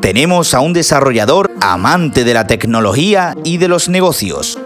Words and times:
Tenemos 0.00 0.54
a 0.54 0.60
un 0.60 0.72
desarrollador 0.72 1.50
amante 1.60 2.22
de 2.22 2.32
la 2.32 2.46
tecnología 2.46 3.34
y 3.42 3.56
de 3.56 3.66
los 3.66 3.88
negocios. 3.88 4.56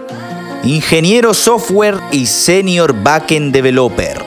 Ingeniero 0.65 1.33
software 1.33 1.97
y 2.13 2.27
senior 2.27 2.95
backend 3.03 3.55
developer. 3.55 4.23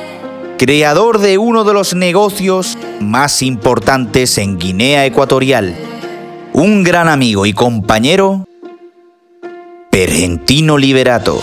Creador 0.58 1.20
de 1.20 1.38
uno 1.38 1.66
de 1.66 1.74
los 1.76 1.94
negocios 1.94 2.80
más 3.00 3.44
importantes 3.44 4.40
en 4.40 4.58
Guinea 4.58 5.06
Ecuatorial. 5.06 5.76
Un 6.54 6.84
gran 6.84 7.10
amigo 7.10 7.46
y 7.46 7.54
compañero, 7.54 8.48
Pergentino 9.92 10.80
Liberato. 10.80 11.40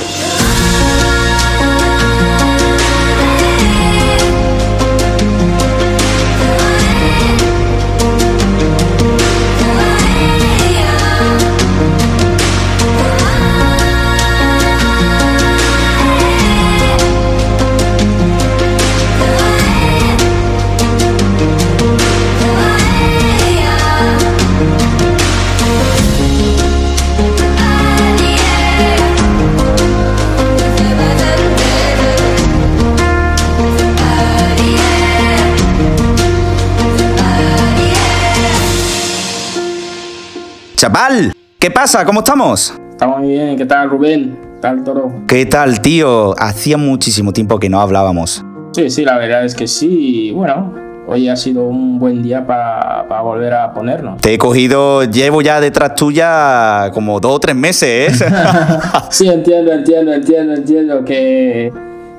Chaval, 40.76 41.32
¿qué 41.58 41.70
pasa? 41.70 42.04
¿Cómo 42.04 42.20
estamos? 42.20 42.74
Estamos 42.90 43.22
bien, 43.22 43.56
¿qué 43.56 43.64
tal 43.64 43.88
Rubén? 43.88 44.38
¿Qué 44.56 44.60
tal 44.60 44.84
Toro? 44.84 45.10
¿Qué 45.26 45.46
tal, 45.46 45.80
tío? 45.80 46.38
Hacía 46.38 46.76
muchísimo 46.76 47.32
tiempo 47.32 47.58
que 47.58 47.70
no 47.70 47.80
hablábamos. 47.80 48.44
Sí, 48.72 48.90
sí, 48.90 49.02
la 49.02 49.16
verdad 49.16 49.46
es 49.46 49.54
que 49.54 49.68
sí. 49.68 50.32
Bueno, 50.34 50.74
hoy 51.06 51.30
ha 51.30 51.36
sido 51.36 51.64
un 51.64 51.98
buen 51.98 52.22
día 52.22 52.46
para 52.46 53.22
volver 53.22 53.54
a 53.54 53.72
ponernos. 53.72 54.20
Te 54.20 54.34
he 54.34 54.38
cogido, 54.38 55.04
llevo 55.04 55.40
ya 55.40 55.62
detrás 55.62 55.94
tuya 55.94 56.90
como 56.92 57.20
dos 57.20 57.36
o 57.36 57.40
tres 57.40 57.56
meses, 57.56 58.20
¿eh? 58.20 58.26
sí, 59.08 59.28
entiendo, 59.28 59.72
entiendo, 59.72 60.12
entiendo, 60.12 60.52
entiendo 60.52 61.04
que, 61.06 61.72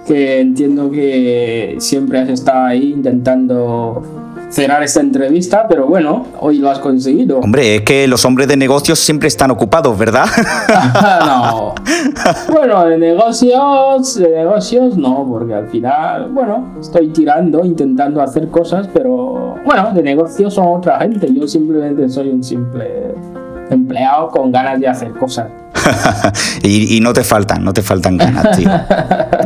que 0.08 0.40
entiendo 0.40 0.90
que 0.90 1.76
siempre 1.78 2.22
has 2.22 2.30
estado 2.30 2.66
ahí 2.66 2.92
intentando 2.94 4.27
cerrar 4.50 4.82
esta 4.84 5.02
entrevista, 5.02 5.68
pero 5.68 5.88
bueno, 5.88 6.26
hoy 6.40 6.60
lo 6.60 6.70
has 6.70 6.80
conseguido. 6.80 7.40
Hombre, 7.40 7.76
es 7.76 7.82
que 7.82 8.08
los 8.08 8.24
hombres 8.26 8.48
de 8.48 8.56
negocios 8.56 9.00
siempre 9.00 9.28
están 9.28 9.52
ocupados, 9.52 9.98
¿verdad? 9.98 10.26
no. 11.26 11.76
Bueno, 12.52 12.86
de 12.86 12.98
negocios, 12.98 14.16
de 14.16 14.30
negocios 14.30 14.98
no, 14.98 15.26
porque 15.30 15.54
al 15.54 15.68
final, 15.68 16.30
bueno, 16.32 16.76
estoy 16.80 17.10
tirando, 17.10 17.64
intentando 17.64 18.22
hacer 18.22 18.50
cosas, 18.50 18.90
pero 18.94 19.56
bueno, 19.66 19.92
de 19.94 20.02
negocios 20.04 20.54
son 20.54 20.68
otra 20.68 21.00
gente. 21.00 21.28
Yo 21.34 21.48
simplemente 21.48 22.10
soy 22.10 22.30
un 22.30 22.44
simple 22.44 23.14
empleado 23.70 24.30
con 24.30 24.52
ganas 24.52 24.80
de 24.80 24.88
hacer 24.88 25.12
cosas. 25.12 25.48
y, 26.64 27.00
no 27.02 27.14
te 27.14 27.24
faltan, 27.24 27.64
no 27.64 27.74
te 27.74 27.82
faltan 27.82 28.18
ganas, 28.18 28.58
tío. 28.58 28.70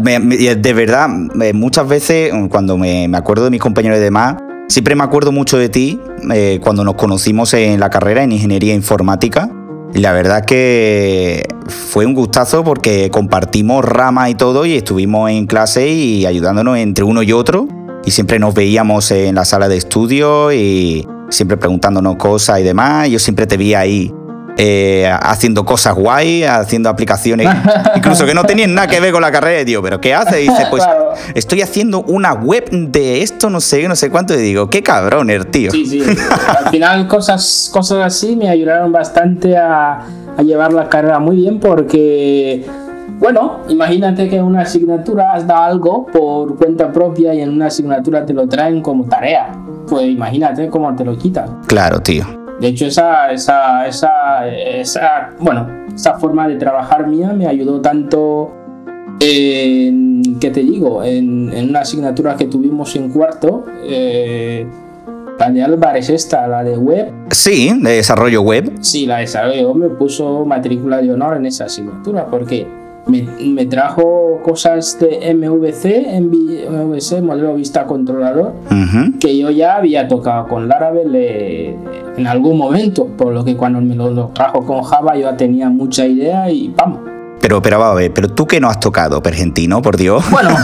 de 0.01 0.73
verdad, 0.73 1.09
muchas 1.53 1.87
veces 1.87 2.31
cuando 2.49 2.77
me, 2.77 3.07
me 3.07 3.17
acuerdo 3.17 3.45
de 3.45 3.51
mis 3.51 3.61
compañeros 3.61 3.97
y 3.97 4.01
demás, 4.01 4.37
Siempre 4.71 4.95
me 4.95 5.03
acuerdo 5.03 5.33
mucho 5.33 5.57
de 5.57 5.67
ti 5.67 5.99
eh, 6.33 6.61
cuando 6.63 6.85
nos 6.85 6.95
conocimos 6.95 7.53
en 7.53 7.81
la 7.81 7.89
carrera 7.89 8.23
en 8.23 8.31
Ingeniería 8.31 8.73
Informática. 8.73 9.49
La 9.93 10.13
verdad 10.13 10.45
que 10.45 11.45
fue 11.67 12.05
un 12.05 12.13
gustazo 12.13 12.63
porque 12.63 13.09
compartimos 13.11 13.83
rama 13.83 14.29
y 14.29 14.35
todo 14.35 14.65
y 14.65 14.77
estuvimos 14.77 15.29
en 15.29 15.45
clase 15.45 15.89
y 15.89 16.25
ayudándonos 16.25 16.77
entre 16.77 17.03
uno 17.03 17.21
y 17.21 17.33
otro. 17.33 17.67
Y 18.05 18.11
siempre 18.11 18.39
nos 18.39 18.53
veíamos 18.53 19.11
en 19.11 19.35
la 19.35 19.43
sala 19.43 19.67
de 19.67 19.75
estudio 19.75 20.53
y 20.53 21.05
siempre 21.27 21.57
preguntándonos 21.57 22.15
cosas 22.15 22.61
y 22.61 22.63
demás. 22.63 23.09
Yo 23.09 23.19
siempre 23.19 23.47
te 23.47 23.57
vi 23.57 23.73
ahí 23.73 24.13
eh, 24.57 25.11
haciendo 25.21 25.65
cosas 25.65 25.95
guay, 25.95 26.43
haciendo 26.43 26.89
aplicaciones, 26.89 27.47
incluso 27.95 28.25
que 28.25 28.33
no 28.33 28.43
tenían 28.43 28.73
nada 28.73 28.87
que 28.87 28.99
ver 28.99 29.11
con 29.11 29.21
la 29.21 29.31
carrera. 29.31 29.69
Y 29.69 29.75
¿pero 29.81 29.99
qué 30.01 30.13
hace? 30.13 30.43
Y 30.43 30.49
dice, 30.49 30.67
pues 30.69 30.83
estoy 31.35 31.61
haciendo 31.61 32.01
una 32.03 32.33
web 32.33 32.69
de 32.69 33.21
esto, 33.21 33.49
no 33.49 33.61
sé, 33.61 33.87
no 33.87 33.95
sé 33.95 34.09
cuánto. 34.09 34.33
Y 34.33 34.37
digo, 34.37 34.69
qué 34.69 34.83
cabrón, 34.83 35.29
el 35.29 35.47
tío. 35.47 35.71
Sí, 35.71 35.85
sí. 35.85 36.03
Al 36.47 36.69
final, 36.69 37.07
cosas, 37.07 37.69
cosas 37.71 38.05
así 38.05 38.35
me 38.35 38.49
ayudaron 38.49 38.91
bastante 38.91 39.57
a, 39.57 40.01
a 40.37 40.41
llevar 40.43 40.73
la 40.73 40.89
carrera 40.89 41.19
muy 41.19 41.37
bien 41.37 41.59
porque. 41.59 42.65
Bueno, 43.19 43.59
imagínate 43.69 44.27
que 44.29 44.37
en 44.37 44.45
una 44.45 44.61
asignatura 44.61 45.33
has 45.33 45.45
dado 45.45 45.61
algo 45.61 46.07
por 46.07 46.57
cuenta 46.57 46.91
propia 46.91 47.35
y 47.35 47.41
en 47.41 47.49
una 47.49 47.67
asignatura 47.67 48.25
te 48.25 48.33
lo 48.33 48.47
traen 48.47 48.81
como 48.81 49.03
tarea. 49.03 49.51
Pues 49.87 50.07
imagínate 50.07 50.69
cómo 50.69 50.95
te 50.95 51.05
lo 51.05 51.15
quitan. 51.15 51.61
Claro, 51.67 51.99
tío. 51.99 52.40
De 52.61 52.67
hecho, 52.67 52.85
esa, 52.85 53.31
esa, 53.31 53.87
esa, 53.87 54.47
esa, 54.47 55.31
bueno, 55.39 55.67
esa 55.95 56.19
forma 56.19 56.47
de 56.47 56.57
trabajar 56.57 57.07
mía 57.07 57.33
me 57.33 57.47
ayudó 57.47 57.81
tanto 57.81 58.51
en, 59.19 60.37
¿qué 60.39 60.51
te 60.51 60.59
digo? 60.59 61.03
En, 61.03 61.51
en 61.51 61.69
una 61.69 61.79
asignatura 61.79 62.35
que 62.35 62.45
tuvimos 62.45 62.95
en 62.95 63.09
cuarto, 63.09 63.65
eh, 63.83 64.67
la 65.39 65.49
de 65.49 65.63
Álvarez 65.63 66.11
esta, 66.11 66.47
la 66.47 66.63
de 66.63 66.77
web. 66.77 67.11
Sí, 67.31 67.73
de 67.81 67.93
desarrollo 67.93 68.43
web. 68.43 68.71
Sí, 68.81 69.07
la 69.07 69.15
de 69.15 69.21
desarrollo 69.21 69.71
web 69.71 69.89
me 69.89 69.95
puso 69.95 70.45
matrícula 70.45 71.01
de 71.01 71.11
honor 71.11 71.37
en 71.37 71.47
esa 71.47 71.65
asignatura, 71.65 72.27
porque 72.27 72.67
me, 73.07 73.65
trajo 73.65 74.39
cosas 74.43 74.97
de 74.99 75.33
MVC, 75.33 76.19
MVC, 76.21 77.21
modelo 77.21 77.55
vista 77.55 77.85
controlador, 77.85 78.53
que 79.19 79.37
yo 79.37 79.49
ya 79.49 79.77
había 79.77 80.07
tocado 80.07 80.47
con 80.47 80.67
Laravel 80.67 81.11
eh, 81.15 81.75
en 82.17 82.27
algún 82.27 82.57
momento, 82.57 83.07
por 83.17 83.33
lo 83.33 83.43
que 83.43 83.55
cuando 83.55 83.81
me 83.81 83.95
lo, 83.95 84.27
trajo 84.29 84.65
con 84.65 84.83
Java 84.83 85.15
yo 85.15 85.21
ya 85.21 85.37
tenía 85.37 85.69
mucha 85.69 86.05
idea 86.05 86.49
y 86.49 86.69
¡pam! 86.69 86.97
Pero, 87.39 87.59
pero 87.59 87.79
va 87.79 87.89
a 87.89 87.93
ver, 87.95 88.13
pero 88.13 88.29
tú 88.29 88.45
que 88.45 88.59
no 88.59 88.69
has 88.69 88.79
tocado, 88.79 89.23
Pergentino, 89.23 89.81
por 89.81 89.97
Dios. 89.97 90.23
Bueno. 90.29 90.55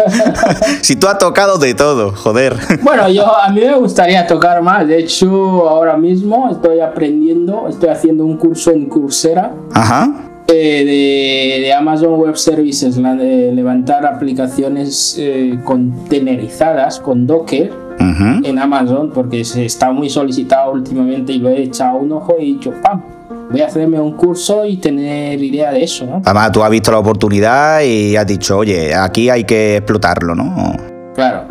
si 0.80 0.94
tú 0.94 1.08
has 1.08 1.18
tocado 1.18 1.58
de 1.58 1.74
todo, 1.74 2.12
joder. 2.12 2.56
bueno, 2.82 3.08
yo 3.08 3.26
a 3.36 3.50
mí 3.50 3.60
me 3.60 3.74
gustaría 3.74 4.24
tocar 4.24 4.62
más. 4.62 4.86
De 4.86 5.00
hecho, 5.00 5.68
ahora 5.68 5.96
mismo 5.96 6.48
estoy 6.48 6.78
aprendiendo, 6.78 7.66
estoy 7.68 7.88
haciendo 7.88 8.24
un 8.24 8.36
curso 8.36 8.70
en 8.70 8.86
Coursera. 8.86 9.52
Ajá 9.72 10.25
de, 10.56 11.72
Amazon 11.72 12.14
Web 12.14 12.36
Services, 12.36 12.96
la 12.96 13.14
de 13.14 13.52
levantar 13.52 14.06
aplicaciones 14.06 15.16
eh, 15.18 15.58
contenerizadas 15.64 17.00
con 17.00 17.26
Docker 17.26 17.72
en 17.98 18.58
Amazon, 18.58 19.10
porque 19.12 19.44
se 19.44 19.64
está 19.64 19.90
muy 19.90 20.10
solicitado 20.10 20.72
últimamente 20.72 21.32
y 21.32 21.38
lo 21.38 21.48
he 21.48 21.62
echado 21.62 21.98
un 21.98 22.12
ojo 22.12 22.36
y 22.38 22.42
he 22.42 22.46
dicho, 22.46 22.72
¡pam! 22.82 23.02
Voy 23.50 23.60
a 23.60 23.66
hacerme 23.66 24.00
un 24.00 24.12
curso 24.12 24.64
y 24.64 24.76
tener 24.76 25.42
idea 25.42 25.72
de 25.72 25.84
eso, 25.84 26.04
¿no? 26.04 26.22
Además, 26.24 26.52
tú 26.52 26.62
has 26.62 26.70
visto 26.70 26.90
la 26.90 26.98
oportunidad 26.98 27.80
y 27.82 28.16
has 28.16 28.26
dicho, 28.26 28.58
oye, 28.58 28.94
aquí 28.94 29.30
hay 29.30 29.44
que 29.44 29.76
explotarlo, 29.76 30.34
¿no? 30.34 30.76
Claro. 31.14 31.48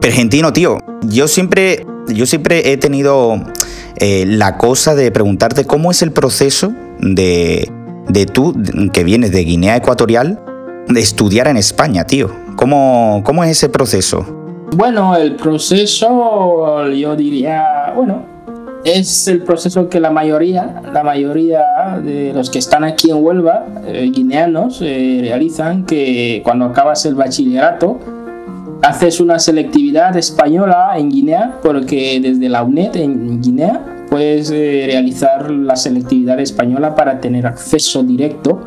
Pergentino, 0.00 0.52
tío, 0.52 0.78
yo 1.02 1.28
siempre, 1.28 1.86
yo 2.08 2.26
siempre 2.26 2.72
he 2.72 2.76
tenido 2.76 3.36
eh, 3.96 4.24
la 4.26 4.56
cosa 4.56 4.94
de 4.94 5.10
preguntarte 5.10 5.64
cómo 5.64 5.90
es 5.90 6.02
el 6.02 6.12
proceso 6.12 6.72
de 6.98 7.70
de 8.08 8.26
tú, 8.26 8.54
que 8.92 9.04
vienes 9.04 9.32
de 9.32 9.44
Guinea 9.44 9.76
Ecuatorial, 9.76 10.40
de 10.88 11.00
estudiar 11.00 11.48
en 11.48 11.56
España, 11.56 12.04
tío. 12.04 12.30
¿Cómo, 12.56 13.22
cómo 13.24 13.44
es 13.44 13.50
ese 13.50 13.68
proceso? 13.68 14.24
Bueno, 14.76 15.16
el 15.16 15.36
proceso, 15.36 16.88
yo 16.88 17.16
diría, 17.16 17.92
bueno, 17.94 18.22
es 18.84 19.28
el 19.28 19.42
proceso 19.42 19.88
que 19.88 20.00
la 20.00 20.10
mayoría, 20.10 20.82
la 20.92 21.02
mayoría 21.02 21.62
de 22.02 22.32
los 22.34 22.50
que 22.50 22.58
están 22.58 22.84
aquí 22.84 23.10
en 23.10 23.24
Huelva, 23.24 23.64
eh, 23.86 24.10
guineanos, 24.12 24.80
eh, 24.82 25.20
realizan, 25.22 25.86
que 25.86 26.42
cuando 26.44 26.66
acabas 26.66 27.06
el 27.06 27.14
bachillerato, 27.14 27.98
haces 28.82 29.20
una 29.20 29.38
selectividad 29.38 30.16
española 30.16 30.92
en 30.96 31.10
Guinea, 31.10 31.58
porque 31.62 32.20
desde 32.20 32.48
la 32.48 32.62
UNED 32.62 32.96
en 32.96 33.40
Guinea 33.40 33.93
puedes 34.08 34.50
eh, 34.50 34.84
realizar 34.86 35.50
la 35.50 35.76
selectividad 35.76 36.38
española 36.40 36.94
para 36.94 37.20
tener 37.20 37.46
acceso 37.46 38.02
directo 38.02 38.60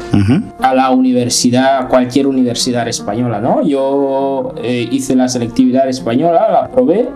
a 0.60 0.74
la 0.74 0.90
universidad, 0.92 1.80
a 1.80 1.88
cualquier 1.88 2.28
universidad 2.28 2.88
española, 2.88 3.40
¿no? 3.40 3.66
Yo 3.66 4.54
eh, 4.62 4.88
hice 4.92 5.16
la 5.16 5.28
selectividad 5.28 5.88
española, 5.88 6.48
la 6.52 6.68
probé, 6.70 7.10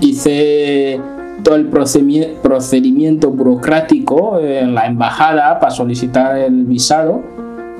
hice 0.00 1.00
todo 1.42 1.54
el 1.54 1.66
procedimiento 1.66 3.30
burocrático 3.30 4.40
en 4.40 4.74
la 4.74 4.86
embajada 4.86 5.60
para 5.60 5.70
solicitar 5.70 6.36
el 6.38 6.64
visado. 6.64 7.22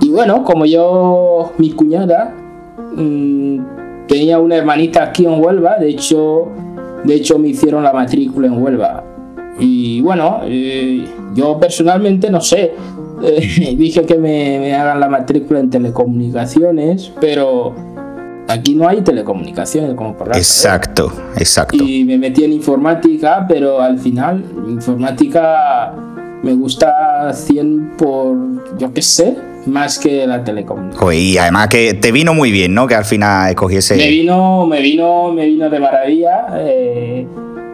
Y 0.01 0.11
bueno, 0.11 0.45
como 0.45 0.67
yo, 0.67 1.53
mi 1.59 1.73
cuñada, 1.73 2.33
mm, 2.95 3.59
tenía 4.07 4.39
una 4.39 4.57
hermanita 4.57 5.03
aquí 5.03 5.25
en 5.25 5.43
Huelva, 5.43 5.79
de 5.79 5.89
hecho, 5.89 6.49
de 7.05 7.15
hecho 7.15 7.39
me 7.39 7.49
hicieron 7.49 7.83
la 7.83 7.93
matrícula 7.93 8.47
en 8.47 8.63
Huelva 8.63 9.16
Y 9.58 10.00
bueno, 10.00 10.41
eh, 10.44 11.05
yo 11.35 11.58
personalmente 11.58 12.31
no 12.31 12.41
sé. 12.41 12.73
Eh, 13.23 13.75
dije 13.79 14.03
que 14.03 14.17
me, 14.17 14.58
me 14.58 14.75
hagan 14.75 15.00
la 15.00 15.08
matrícula 15.08 15.61
en 15.61 15.70
telecomunicaciones, 15.70 17.12
pero 17.20 17.75
aquí 18.49 18.75
no 18.75 18.88
hay 18.88 19.03
telecomunicaciones 19.03 19.94
como 19.94 20.17
por 20.17 20.29
la 20.29 20.37
Exacto, 20.37 21.12
exacto. 21.37 21.76
Y 21.76 22.05
me 22.05 22.19
metí 22.19 22.44
en 22.44 22.53
informática, 22.53 23.44
pero 23.49 23.81
al 23.81 23.99
final, 23.99 24.44
informática 24.69 25.94
me 26.43 26.55
gusta 26.55 27.32
100 27.32 27.97
por, 27.97 28.37
yo 28.79 28.93
qué 28.93 29.02
sé, 29.02 29.37
más 29.67 29.99
que 29.99 30.26
la 30.26 30.44
telecomunicación. 30.44 31.14
Y 31.14 31.38
además 31.38 31.69
que 31.69 31.94
te 31.94 32.12
vino 32.12 32.35
muy 32.35 32.50
bien, 32.52 32.75
¿no? 32.75 32.87
Que 32.87 32.94
al 32.94 33.05
final 33.05 33.50
escogiese... 33.50 33.97
Me 33.97 34.09
vino, 34.09 34.67
me 34.67 34.81
vino, 34.81 35.32
me 35.32 35.47
vino 35.47 35.69
de 35.69 35.81
maravilla. 35.81 36.47
Eh, 36.59 37.26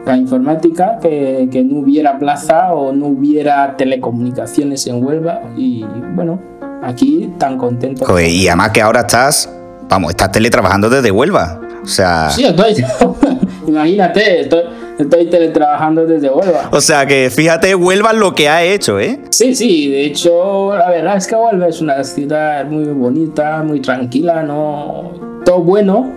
la 0.05 0.17
informática, 0.17 0.99
que, 1.01 1.49
que, 1.51 1.63
no 1.63 1.81
hubiera 1.81 2.19
plaza 2.19 2.73
o 2.73 2.93
no 2.93 3.07
hubiera 3.07 3.77
telecomunicaciones 3.77 4.87
en 4.87 5.05
Huelva 5.05 5.41
y 5.57 5.85
bueno, 6.15 6.41
aquí 6.83 7.33
tan 7.39 7.57
contento. 7.57 8.19
y 8.21 8.49
además 8.49 8.71
que 8.71 8.83
ahora 8.83 9.01
estás, 9.01 9.49
vamos, 9.89 10.11
estás 10.11 10.33
teletrabajando 10.33 10.91
desde 10.91 11.11
Huelva. 11.11 11.61
O 11.83 11.87
sea... 11.87 12.31
Sí, 12.31 12.45
estoy, 12.45 12.85
imagínate, 13.67 14.41
estoy, 14.41 14.63
estoy 14.99 15.27
teletrabajando 15.27 16.07
desde 16.07 16.31
Huelva. 16.31 16.69
O 16.73 16.81
sea 16.81 17.07
que 17.07 17.31
fíjate 17.31 17.75
Huelva 17.75 18.13
lo 18.13 18.35
que 18.35 18.49
ha 18.49 18.63
hecho, 18.63 18.99
¿eh? 18.99 19.21
Sí, 19.31 19.55
sí, 19.55 19.89
de 19.91 20.05
hecho, 20.05 20.77
la 20.77 20.91
verdad 20.91 21.17
es 21.17 21.27
que 21.27 21.37
Huelva 21.37 21.69
es 21.69 21.81
una 21.81 22.03
ciudad 22.05 22.65
muy 22.67 22.85
bonita, 22.87 23.63
muy 23.63 23.81
tranquila, 23.81 24.43
¿no? 24.43 25.41
Todo 25.45 25.61
bueno, 25.61 26.11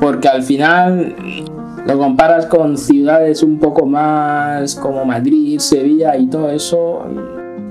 porque 0.00 0.28
al 0.28 0.42
final 0.42 1.14
lo 1.86 1.98
comparas 1.98 2.46
con 2.46 2.76
ciudades 2.76 3.42
un 3.42 3.58
poco 3.58 3.86
más 3.86 4.74
como 4.76 5.04
Madrid, 5.04 5.58
Sevilla 5.58 6.16
y 6.16 6.26
todo 6.26 6.50
eso, 6.50 7.04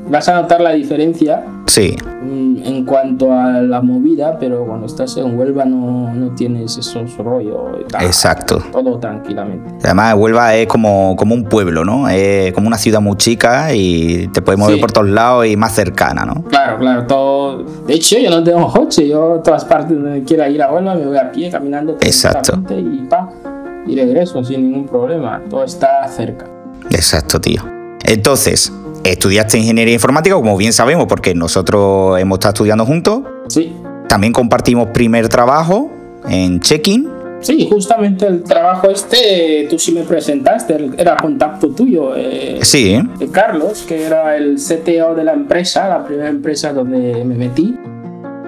vas 0.10 0.28
a 0.30 0.42
notar 0.42 0.62
la 0.62 0.72
diferencia. 0.72 1.44
Sí. 1.68 1.96
En 2.24 2.86
cuanto 2.86 3.32
a 3.32 3.62
la 3.62 3.82
movida, 3.82 4.38
pero 4.40 4.66
cuando 4.66 4.88
estás 4.88 5.16
en 5.18 5.38
Huelva 5.38 5.66
no, 5.66 6.14
no 6.14 6.34
tienes 6.34 6.78
esos 6.78 7.16
rollos. 7.18 7.60
Exacto. 8.02 8.62
Todo 8.72 8.98
tranquilamente. 8.98 9.70
Además, 9.84 10.16
Huelva 10.16 10.56
es 10.56 10.68
como, 10.68 11.16
como 11.16 11.36
un 11.36 11.44
pueblo, 11.44 11.86
¿no? 11.86 12.10
Es 12.10 12.52
como 12.54 12.68
una 12.68 12.78
ciudad 12.78 13.00
muy 13.02 13.16
chica 13.18 13.74
y 13.74 14.28
te 14.30 14.42
puedes 14.42 14.60
mover 14.60 14.76
Sí. 14.76 14.82
por 14.82 14.92
todos 14.92 15.10
lados 15.10 15.46
y 15.46 15.56
más 15.56 15.74
cercana, 15.74 16.26
¿no? 16.26 16.44
Claro, 16.46 16.80
claro, 16.80 17.06
todo. 17.06 17.64
De 17.64 17.94
hecho, 17.94 18.18
yo 18.18 18.30
no 18.30 18.44
tengo 18.44 18.68
coche, 18.72 19.08
yo 19.08 19.36
a 19.36 19.44
todas 19.44 19.64
partes 19.66 19.96
donde 20.02 20.24
quiera 20.24 20.50
ir 20.50 20.62
a 20.64 20.72
Huelva 20.74 20.96
me 20.96 21.06
voy 21.06 21.18
a 21.18 21.32
pie 21.32 21.50
caminando 21.52 21.98
Exacto. 22.02 22.60
y 22.70 23.06
pa, 23.10 23.30
y 23.88 23.96
regreso 23.96 24.44
sin 24.44 24.64
ningún 24.64 24.86
problema. 24.88 25.42
Todo 25.50 25.64
está 25.64 26.08
cerca. 26.08 26.46
Exacto, 26.92 27.40
tío. 27.42 27.62
Entonces, 28.06 28.72
estudiaste 29.04 29.58
ingeniería 29.58 29.94
informática, 29.94 30.36
como 30.36 30.56
bien 30.58 30.74
sabemos, 30.74 31.08
porque 31.08 31.34
nosotros 31.34 32.20
hemos 32.20 32.38
estado 32.38 32.54
estudiando 32.54 32.86
juntos. 32.86 33.22
Sí, 33.50 33.74
También 34.08 34.32
compartimos 34.34 34.90
primer 34.94 35.28
trabajo 35.30 35.92
en 36.30 36.60
check-in. 36.60 37.10
sí, 37.42 37.68
justamente 37.72 38.26
el 38.28 38.44
trabajo 38.44 38.90
este, 38.90 39.68
tú 39.70 39.78
sí 39.78 39.92
me 39.92 40.02
presentaste, 40.02 40.92
era 40.98 41.18
contacto 41.18 41.70
tuyo. 41.70 42.16
eh, 42.16 42.60
Sí, 42.62 42.98
de 43.20 43.28
Carlos, 43.30 43.84
que 43.88 44.04
era 44.06 44.36
el 44.38 44.56
CTO 44.58 45.14
de 45.16 45.24
la 45.24 45.34
empresa, 45.34 45.88
la 45.90 46.04
primera 46.06 46.30
empresa 46.30 46.72
donde 46.74 47.24
me 47.26 47.36
metí. 47.36 47.78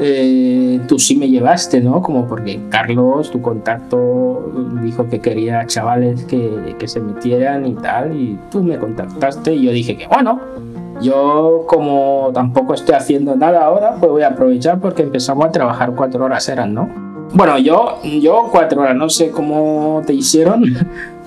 Eh, 0.01 0.79
tú 0.87 0.97
sí 0.97 1.15
me 1.17 1.29
llevaste, 1.29 1.81
¿no? 1.81 2.01
Como 2.01 2.25
porque 2.27 2.59
Carlos, 2.69 3.31
tu 3.31 3.41
contacto, 3.41 4.51
dijo 4.81 5.09
que 5.09 5.19
quería 5.19 5.65
chavales 5.65 6.23
que, 6.25 6.75
que 6.79 6.87
se 6.87 7.01
metieran 7.01 7.65
y 7.65 7.73
tal, 7.75 8.15
y 8.15 8.39
tú 8.49 8.63
me 8.63 8.77
contactaste 8.77 9.53
y 9.53 9.65
yo 9.65 9.71
dije 9.71 9.97
que 9.97 10.07
bueno, 10.07 10.39
yo 11.01 11.65
como 11.67 12.31
tampoco 12.33 12.73
estoy 12.73 12.95
haciendo 12.95 13.35
nada 13.35 13.65
ahora, 13.65 13.95
pues 13.99 14.11
voy 14.11 14.21
a 14.21 14.29
aprovechar 14.29 14.79
porque 14.79 15.03
empezamos 15.03 15.45
a 15.45 15.51
trabajar 15.51 15.93
cuatro 15.95 16.23
horas 16.25 16.47
eran, 16.47 16.73
¿no? 16.73 16.89
Bueno, 17.33 17.59
yo, 17.59 17.99
yo 18.03 18.49
cuatro 18.51 18.81
horas, 18.81 18.95
no 18.95 19.09
sé 19.09 19.29
cómo 19.29 20.01
te 20.05 20.13
hicieron, 20.13 20.63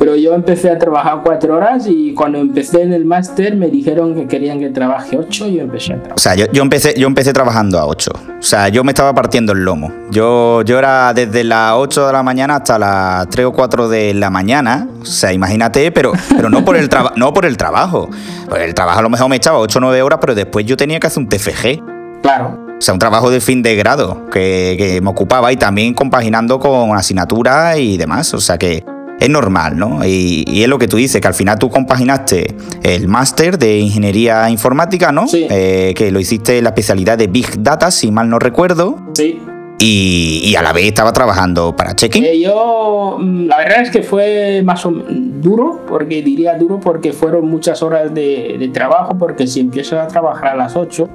pero 0.02 0.16
yo 0.16 0.34
empecé 0.34 0.68
a 0.68 0.76
trabajar 0.80 1.20
cuatro 1.22 1.54
horas 1.54 1.86
y 1.86 2.12
cuando 2.12 2.38
empecé 2.38 2.82
en 2.82 2.92
el 2.92 3.04
máster 3.04 3.54
me 3.54 3.68
dijeron 3.68 4.16
que 4.16 4.26
querían 4.26 4.58
que 4.58 4.68
trabaje 4.70 5.16
ocho 5.16 5.46
y 5.46 5.58
yo 5.58 5.62
empecé 5.62 5.92
a 5.92 5.96
o 5.96 6.00
trabajar. 6.00 6.18
sea, 6.18 6.34
yo, 6.34 6.46
yo 6.52 6.60
empecé, 6.60 6.94
yo 6.98 7.06
empecé 7.06 7.32
trabajando 7.32 7.78
a 7.78 7.86
8. 7.86 8.10
O 8.36 8.42
sea, 8.42 8.68
yo 8.68 8.82
me 8.82 8.90
estaba 8.90 9.14
partiendo 9.14 9.52
el 9.52 9.64
lomo. 9.64 9.92
Yo, 10.10 10.62
yo 10.62 10.76
era 10.80 11.14
desde 11.14 11.44
las 11.44 11.74
8 11.74 12.08
de 12.08 12.12
la 12.14 12.24
mañana 12.24 12.56
hasta 12.56 12.80
las 12.80 13.28
3 13.28 13.46
o 13.46 13.52
4 13.52 13.88
de 13.88 14.12
la 14.14 14.28
mañana. 14.28 14.88
O 15.00 15.04
sea, 15.04 15.32
imagínate, 15.32 15.92
pero, 15.92 16.10
pero 16.34 16.50
no, 16.50 16.64
por 16.64 16.74
el 16.74 16.90
no 17.14 17.32
por 17.32 17.46
el 17.46 17.56
trabajo. 17.56 18.10
Por 18.48 18.60
el 18.60 18.74
trabajo 18.74 18.98
a 18.98 19.02
lo 19.02 19.08
mejor 19.08 19.28
me 19.28 19.36
echaba 19.36 19.58
8 19.58 19.78
o 19.78 19.82
9 19.82 20.02
horas, 20.02 20.18
pero 20.20 20.34
después 20.34 20.66
yo 20.66 20.76
tenía 20.76 20.98
que 20.98 21.06
hacer 21.06 21.22
un 21.22 21.28
TFG. 21.28 22.20
Claro, 22.22 22.58
O 22.76 22.80
sea, 22.80 22.92
un 22.92 22.98
trabajo 22.98 23.30
de 23.30 23.40
fin 23.40 23.62
de 23.62 23.76
grado 23.76 24.28
que, 24.32 24.74
que 24.76 25.00
me 25.00 25.10
ocupaba 25.10 25.52
y 25.52 25.56
también 25.56 25.94
compaginando 25.94 26.58
con 26.58 26.90
asignaturas 26.96 27.78
y 27.78 27.96
demás. 27.98 28.34
O 28.34 28.40
sea 28.40 28.58
que 28.58 28.84
es 29.22 29.30
normal, 29.30 29.78
¿no? 29.78 30.04
Y, 30.04 30.44
y 30.48 30.62
es 30.62 30.68
lo 30.68 30.78
que 30.78 30.88
tú 30.88 30.96
dices, 30.96 31.20
que 31.20 31.28
al 31.28 31.34
final 31.34 31.58
tú 31.58 31.70
compaginaste 31.70 32.54
el 32.82 33.06
máster 33.08 33.58
de 33.58 33.78
ingeniería 33.78 34.50
informática, 34.50 35.12
¿no? 35.12 35.28
Sí. 35.28 35.46
Eh, 35.48 35.94
que 35.96 36.10
lo 36.10 36.18
hiciste 36.18 36.58
en 36.58 36.64
la 36.64 36.70
especialidad 36.70 37.16
de 37.18 37.28
Big 37.28 37.62
Data, 37.62 37.90
si 37.90 38.10
mal 38.10 38.28
no 38.28 38.38
recuerdo. 38.38 38.98
sí. 39.14 39.40
Y, 39.78 40.42
y 40.44 40.54
a 40.54 40.62
la 40.62 40.72
vez 40.72 40.84
estaba 40.84 41.12
trabajando 41.12 41.74
para 41.74 41.96
Checking. 41.96 42.22
Eh, 42.22 42.38
yo, 42.40 43.16
mm, 43.18 43.46
la 43.46 43.58
verdad 43.58 43.80
es 43.82 43.90
que 43.90 44.04
fue 44.04 44.62
más 44.64 44.86
o 44.86 44.92
menos 44.92 45.10
duro, 45.42 45.80
porque 45.88 46.22
diría 46.22 46.56
duro 46.56 46.78
porque 46.78 47.12
fueron 47.12 47.48
muchas 47.48 47.82
horas 47.82 48.14
de, 48.14 48.56
de 48.60 48.68
trabajo, 48.68 49.16
porque 49.18 49.48
si 49.48 49.58
empiezas 49.58 50.04
a 50.04 50.06
trabajar 50.06 50.50
a 50.50 50.56
las 50.56 50.76
8, 50.76 51.08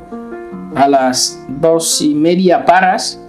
a 0.75 0.87
las 0.89 1.39
dos 1.47 2.01
y 2.01 2.13
media 2.13 2.65
paras, 2.65 3.21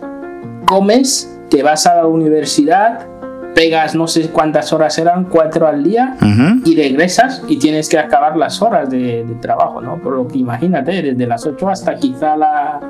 comes, 0.64 1.38
te 1.50 1.62
vas 1.62 1.86
a 1.86 1.94
la 1.96 2.06
universidad, 2.06 3.06
pegas 3.54 3.94
no 3.94 4.06
sé 4.06 4.28
cuántas 4.30 4.72
horas 4.72 4.96
eran, 4.98 5.24
cuatro 5.24 5.66
al 5.66 5.82
día, 5.82 6.16
y 6.64 6.76
regresas 6.76 7.42
y 7.48 7.58
tienes 7.58 7.88
que 7.88 7.98
acabar 7.98 8.36
las 8.36 8.62
horas 8.62 8.88
de, 8.90 9.24
de 9.24 9.34
trabajo, 9.40 9.80
¿no? 9.80 9.96
Por 10.00 10.14
lo 10.14 10.28
que 10.28 10.38
imagínate, 10.38 11.02
desde 11.02 11.26
las 11.26 11.44
8 11.44 11.68
hasta 11.68 11.96
quizá 11.96 12.36
la- 12.36 12.80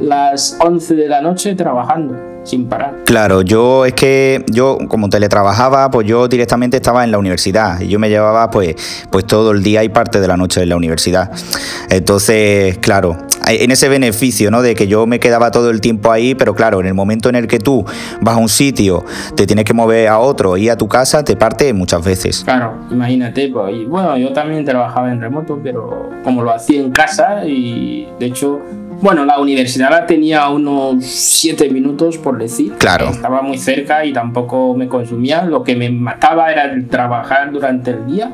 las 0.00 0.56
11 0.60 0.94
de 0.94 1.08
la 1.08 1.20
noche 1.22 1.54
trabajando, 1.54 2.14
sin 2.44 2.66
parar. 2.66 2.94
Claro, 3.04 3.42
yo 3.42 3.84
es 3.86 3.94
que 3.94 4.44
yo 4.48 4.78
como 4.88 5.08
teletrabajaba, 5.08 5.90
pues 5.90 6.06
yo 6.06 6.28
directamente 6.28 6.76
estaba 6.76 7.02
en 7.04 7.10
la 7.10 7.18
universidad 7.18 7.80
y 7.80 7.88
yo 7.88 7.98
me 7.98 8.08
llevaba 8.08 8.50
pues, 8.50 8.76
pues 9.10 9.24
todo 9.26 9.50
el 9.52 9.62
día 9.62 9.82
y 9.82 9.88
parte 9.88 10.20
de 10.20 10.28
la 10.28 10.36
noche 10.36 10.62
en 10.62 10.68
la 10.68 10.76
universidad. 10.76 11.30
Entonces, 11.90 12.78
claro, 12.78 13.16
en 13.48 13.70
ese 13.70 13.88
beneficio, 13.88 14.50
¿no? 14.50 14.62
De 14.62 14.74
que 14.74 14.86
yo 14.86 15.06
me 15.06 15.20
quedaba 15.20 15.50
todo 15.50 15.70
el 15.70 15.80
tiempo 15.80 16.12
ahí, 16.12 16.34
pero 16.34 16.54
claro, 16.54 16.80
en 16.80 16.86
el 16.86 16.94
momento 16.94 17.28
en 17.28 17.36
el 17.36 17.46
que 17.46 17.58
tú 17.58 17.84
vas 18.20 18.36
a 18.36 18.38
un 18.38 18.48
sitio, 18.48 19.04
te 19.34 19.46
tienes 19.46 19.64
que 19.64 19.74
mover 19.74 20.08
a 20.08 20.18
otro 20.18 20.56
y 20.56 20.68
a 20.68 20.76
tu 20.76 20.88
casa, 20.88 21.24
te 21.24 21.36
parte 21.36 21.72
muchas 21.72 22.04
veces. 22.04 22.42
Claro, 22.44 22.74
imagínate, 22.90 23.48
pues, 23.48 23.74
y 23.74 23.84
bueno, 23.84 24.16
yo 24.16 24.32
también 24.32 24.64
trabajaba 24.64 25.10
en 25.10 25.20
remoto, 25.20 25.58
pero 25.62 26.10
como 26.22 26.42
lo 26.42 26.52
hacía 26.52 26.80
en 26.80 26.90
casa 26.90 27.44
y 27.46 28.08
de 28.18 28.26
hecho, 28.26 28.60
bueno, 29.00 29.24
la 29.24 29.38
universidad 29.38 29.90
la 29.90 30.06
tenía 30.06 30.48
unos 30.48 31.04
7 31.04 31.70
minutos 31.70 32.18
por 32.18 32.38
decir. 32.38 32.74
Claro. 32.78 33.08
Estaba 33.10 33.42
muy 33.42 33.58
cerca 33.58 34.04
y 34.04 34.12
tampoco 34.12 34.74
me 34.74 34.88
consumía. 34.88 35.42
Lo 35.44 35.62
que 35.62 35.76
me 35.76 35.88
mataba 35.88 36.50
era 36.50 36.64
el 36.64 36.88
trabajar 36.88 37.52
durante 37.52 37.92
el 37.92 38.06
día 38.06 38.30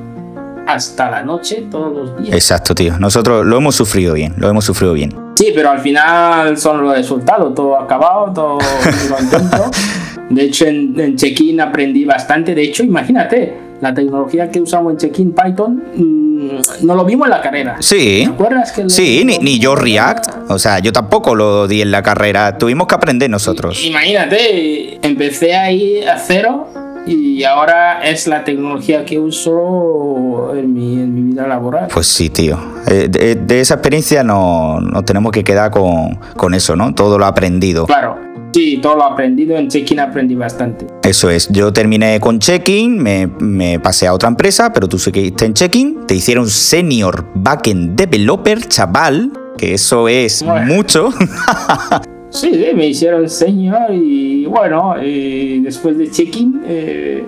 hasta 0.66 1.10
la 1.10 1.22
noche 1.22 1.66
todos 1.70 1.94
los 1.94 2.22
días. 2.22 2.34
Exacto, 2.34 2.74
tío. 2.74 2.98
Nosotros 2.98 3.44
lo 3.44 3.56
hemos 3.56 3.74
sufrido 3.74 4.14
bien, 4.14 4.34
lo 4.36 4.48
hemos 4.48 4.64
sufrido 4.64 4.92
bien. 4.92 5.14
Sí, 5.36 5.52
pero 5.54 5.70
al 5.70 5.80
final 5.80 6.56
son 6.56 6.82
los 6.82 6.96
resultados, 6.96 7.54
todo 7.54 7.78
acabado, 7.78 8.32
todo 8.32 8.58
muy 8.58 9.08
contento. 9.16 9.70
De 10.30 10.44
hecho, 10.44 10.64
en, 10.66 10.98
en 10.98 11.16
check-in 11.16 11.60
aprendí 11.60 12.04
bastante. 12.04 12.54
De 12.54 12.62
hecho, 12.62 12.82
imagínate, 12.82 13.54
la 13.80 13.92
tecnología 13.92 14.50
que 14.50 14.60
usamos 14.60 14.92
en 14.92 14.98
check-in 14.98 15.32
Python 15.32 15.82
mm, 15.94 16.86
no 16.86 16.94
lo 16.94 17.04
vimos 17.04 17.26
en 17.26 17.30
la 17.30 17.42
carrera. 17.42 17.76
Sí. 17.80 18.22
¿Te 18.26 18.32
acuerdas 18.32 18.72
que 18.72 18.88
Sí, 18.88 19.22
ni, 19.24 19.38
ni 19.38 19.58
yo 19.58 19.74
React. 19.74 20.50
O 20.50 20.58
sea, 20.58 20.78
yo 20.78 20.92
tampoco 20.92 21.34
lo 21.34 21.68
di 21.68 21.82
en 21.82 21.90
la 21.90 22.02
carrera. 22.02 22.56
Tuvimos 22.56 22.86
que 22.86 22.94
aprender 22.94 23.28
nosotros. 23.28 23.84
Imagínate, 23.84 24.98
empecé 25.06 25.54
ahí 25.54 26.02
a 26.02 26.18
cero 26.18 26.68
y 27.06 27.44
ahora 27.44 28.02
es 28.02 28.26
la 28.26 28.44
tecnología 28.44 29.04
que 29.04 29.18
uso 29.18 30.54
en 30.56 30.72
mi, 30.72 30.94
en 31.00 31.14
mi 31.14 31.22
vida 31.32 31.46
laboral. 31.46 31.88
Pues 31.92 32.06
sí, 32.06 32.30
tío. 32.30 32.58
Eh, 32.86 33.08
de, 33.10 33.34
de 33.36 33.60
esa 33.60 33.74
experiencia 33.74 34.22
no- 34.24 34.80
nos 34.80 35.04
tenemos 35.04 35.32
que 35.32 35.44
quedar 35.44 35.70
con, 35.70 36.16
con 36.36 36.54
eso, 36.54 36.76
¿no? 36.76 36.94
Todo 36.94 37.18
lo 37.18 37.26
aprendido. 37.26 37.86
Claro, 37.86 38.16
sí, 38.52 38.78
todo 38.82 38.96
lo 38.96 39.04
aprendido 39.04 39.56
en 39.56 39.68
check-in 39.68 40.00
aprendí 40.00 40.34
bastante. 40.34 40.86
Eso 41.02 41.28
es. 41.30 41.48
Yo 41.50 41.72
terminé 41.72 42.18
con 42.20 42.38
Checking, 42.38 43.02
me, 43.02 43.26
me 43.26 43.78
pasé 43.78 44.06
a 44.06 44.14
otra 44.14 44.28
empresa, 44.28 44.72
pero 44.72 44.88
tú 44.88 44.98
seguiste 44.98 45.44
en 45.44 45.52
Checking, 45.54 46.06
te 46.06 46.14
hicieron 46.14 46.48
Senior 46.48 47.26
Backend 47.34 47.96
Developer, 47.96 48.66
chaval, 48.66 49.30
que 49.58 49.74
eso 49.74 50.08
es 50.08 50.42
Bueno. 50.42 50.66
mucho. 50.74 51.10
Sí, 52.34 52.50
me 52.74 52.88
hicieron 52.88 53.28
señor 53.28 53.92
y 53.92 54.44
bueno, 54.46 54.94
eh, 55.00 55.60
después 55.62 55.96
de 55.96 56.10
check-in 56.10 56.62
eh, 56.66 57.24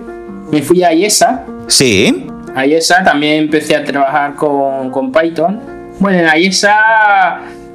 me 0.51 0.61
fui 0.61 0.83
a 0.83 0.93
IESA. 0.93 1.45
sí. 1.67 2.25
Ayesa 2.55 3.03
también 3.03 3.43
empecé 3.43 3.75
a 3.75 3.83
trabajar 3.83 4.33
con, 4.33 4.89
con 4.89 5.11
Python. 5.11 5.59
Bueno, 5.99 6.17
en 6.17 6.25
Ayesa 6.25 6.75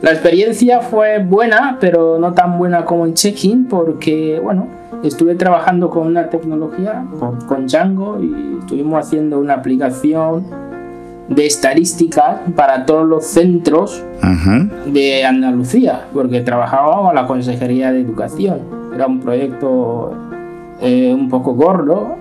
la 0.03 0.11
experiencia 0.11 0.81
fue 0.81 1.21
buena, 1.21 1.79
pero 1.81 2.19
no 2.19 2.33
tan 2.33 2.59
buena 2.59 2.85
como 2.85 3.07
en 3.07 3.15
Checking, 3.15 3.69
porque, 3.69 4.41
bueno, 4.43 4.67
estuve 5.05 5.37
trabajando 5.37 5.91
con 5.91 6.09
una 6.09 6.29
tecnología, 6.29 7.05
con, 7.47 7.69
Django, 7.69 8.21
y 8.21 8.59
estuvimos 8.59 9.07
haciendo 9.07 9.39
una 9.39 9.55
aplicación 9.55 10.45
de 11.35 11.47
estadística 11.47 12.43
para 12.57 12.87
todos 12.87 13.07
los 13.07 13.27
centros 13.27 14.03
de 14.87 15.25
Andalucía, 15.25 16.07
porque 16.13 16.41
trabajaba 16.41 17.03
con 17.03 17.15
la 17.15 17.27
Consejería 17.27 17.93
de 17.93 18.01
Educación. 18.01 18.61
Era 18.95 19.07
un 19.07 19.21
proyecto 19.21 20.13
eh, 20.81 21.13
un 21.15 21.29
poco 21.29 21.55
gordo 21.55 22.17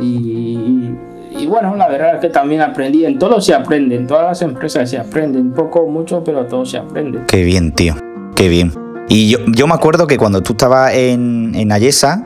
y, 0.00 0.90
y, 1.38 1.46
bueno, 1.46 1.76
la 1.76 1.88
verdad 1.88 2.14
es 2.14 2.20
que 2.20 2.28
también 2.28 2.62
aprendí. 2.62 3.04
En 3.04 3.18
todo 3.18 3.40
se 3.40 3.54
aprende, 3.54 3.96
en 3.96 4.06
todas 4.06 4.24
las 4.24 4.42
empresas 4.42 4.88
se 4.88 4.98
aprende, 4.98 5.38
un 5.38 5.52
poco, 5.52 5.86
mucho, 5.86 6.24
pero 6.24 6.46
todo 6.46 6.64
se 6.64 6.78
aprende. 6.78 7.20
Qué 7.28 7.44
bien, 7.44 7.72
tío, 7.72 7.94
qué 8.34 8.48
bien. 8.48 8.72
Y 9.08 9.30
yo, 9.30 9.38
yo 9.46 9.66
me 9.66 9.74
acuerdo 9.74 10.06
que 10.06 10.16
cuando 10.16 10.42
tú 10.42 10.54
estabas 10.54 10.94
en, 10.94 11.54
en 11.54 11.70
Ayesa, 11.70 12.24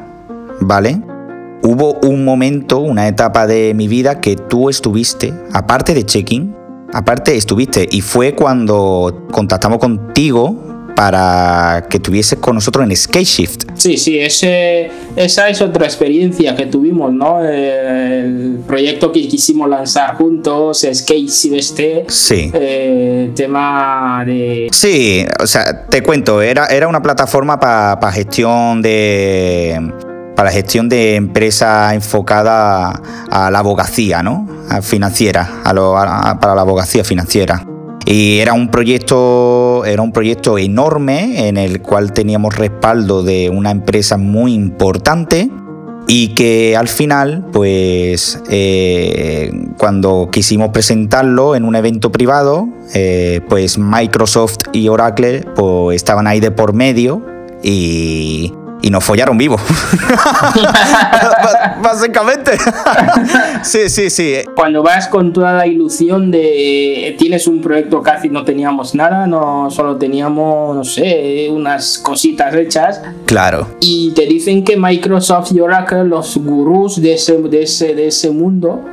¿vale? 0.61 1.01
Hubo 1.63 1.99
un 2.03 2.25
momento, 2.25 2.79
una 2.79 3.07
etapa 3.09 3.47
de 3.47 3.75
mi 3.75 3.87
vida 3.87 4.21
que 4.21 4.37
tú 4.37 4.71
estuviste, 4.71 5.35
aparte 5.53 5.93
de 5.93 6.05
checking, 6.05 6.55
aparte 6.93 7.37
estuviste, 7.37 7.87
y 7.91 8.01
fue 8.01 8.35
cuando 8.35 9.27
contactamos 9.31 9.79
contigo 9.79 10.71
para 11.01 11.87
que 11.89 11.99
tuvieses 11.99 12.39
con 12.39 12.55
nosotros 12.55 12.85
en 12.85 12.95
Skate 12.95 13.73
Sí, 13.75 13.97
sí, 13.97 14.19
ese, 14.19 14.91
esa 15.17 15.49
es 15.49 15.63
otra 15.63 15.87
experiencia 15.87 16.55
que 16.55 16.67
tuvimos, 16.67 17.11
¿no? 17.13 17.43
El 17.43 18.61
proyecto 18.67 19.11
que 19.11 19.27
quisimos 19.27 19.69
lanzar 19.69 20.17
juntos, 20.17 20.85
Skate 20.93 21.31
este. 21.55 22.05
Sí. 22.09 22.51
Eh, 22.53 23.31
tema 23.35 24.25
de. 24.27 24.69
Sí, 24.73 25.25
o 25.43 25.47
sea, 25.47 25.87
te 25.87 26.03
cuento, 26.03 26.43
era, 26.43 26.67
era 26.67 26.87
una 26.87 27.01
plataforma 27.01 27.59
para 27.59 28.13
gestión 28.13 28.83
de. 28.83 30.10
Para 30.41 30.53
gestión 30.53 30.89
de 30.89 31.17
empresa 31.17 31.95
enfocada 31.95 32.99
a 33.31 33.51
la 33.51 33.59
abogacía, 33.59 34.23
¿no? 34.23 34.49
financiera, 34.81 35.61
para 35.63 36.55
la 36.55 36.61
abogacía 36.63 37.05
financiera. 37.05 37.67
Y 38.07 38.39
era 38.39 38.55
un 38.55 38.71
proyecto, 38.71 39.85
era 39.85 40.01
un 40.01 40.13
proyecto 40.13 40.57
enorme 40.57 41.47
en 41.47 41.59
el 41.59 41.83
cual 41.83 42.15
teníamos 42.15 42.57
respaldo 42.57 43.23
de 43.23 43.51
una 43.51 43.71
empresa 43.71 44.17
muy 44.17 44.55
importante 44.55 45.51
y 46.07 46.29
que 46.29 46.75
al 46.75 46.89
final, 46.89 47.45
pues 47.53 48.43
eh, 48.49 49.53
cuando 49.77 50.31
quisimos 50.33 50.71
presentarlo 50.71 51.55
en 51.55 51.67
un 51.67 51.77
evento 51.77 52.11
privado, 52.11 52.67
eh, 52.95 53.43
pues 53.51 53.77
Microsoft 53.77 54.57
y 54.73 54.89
Oracle 54.89 55.45
pues, 55.55 55.97
estaban 55.97 56.27
ahí 56.27 56.41
de 56.41 56.51
por 56.51 56.73
medio 56.73 57.21
y, 57.63 58.55
y 58.83 58.91
nos 58.91 59.05
follaron 59.05 59.39
vivos. 59.39 59.61
Básicamente. 61.83 62.53
sí, 63.63 63.89
sí, 63.89 64.11
sí. 64.11 64.35
Cuando 64.55 64.83
vas 64.83 65.09
con 65.09 65.33
toda 65.33 65.53
la 65.53 65.67
ilusión 65.67 66.31
de 66.31 67.15
tienes 67.19 67.47
un 67.47 67.61
proyecto 67.61 68.03
casi 68.03 68.29
no 68.29 68.45
teníamos 68.45 68.95
nada, 68.95 69.27
no 69.27 69.71
solo 69.71 69.97
teníamos, 69.97 70.77
no 70.77 70.85
sé, 70.85 71.49
unas 71.51 71.99
cositas 71.99 72.55
hechas. 72.55 73.03
Claro. 73.27 73.67
Y 73.81 74.13
te 74.13 74.27
dicen 74.27 74.65
que 74.65 74.77
Microsoft 74.77 75.53
y 75.53 75.61
Oracle, 75.61 76.05
los 76.05 76.37
gurús 76.37 77.01
de 77.01 77.15
ese, 77.15 77.39
de 77.39 77.63
ese, 77.63 77.95
de 77.95 78.09
ese 78.09 78.31
mundo, 78.31 78.85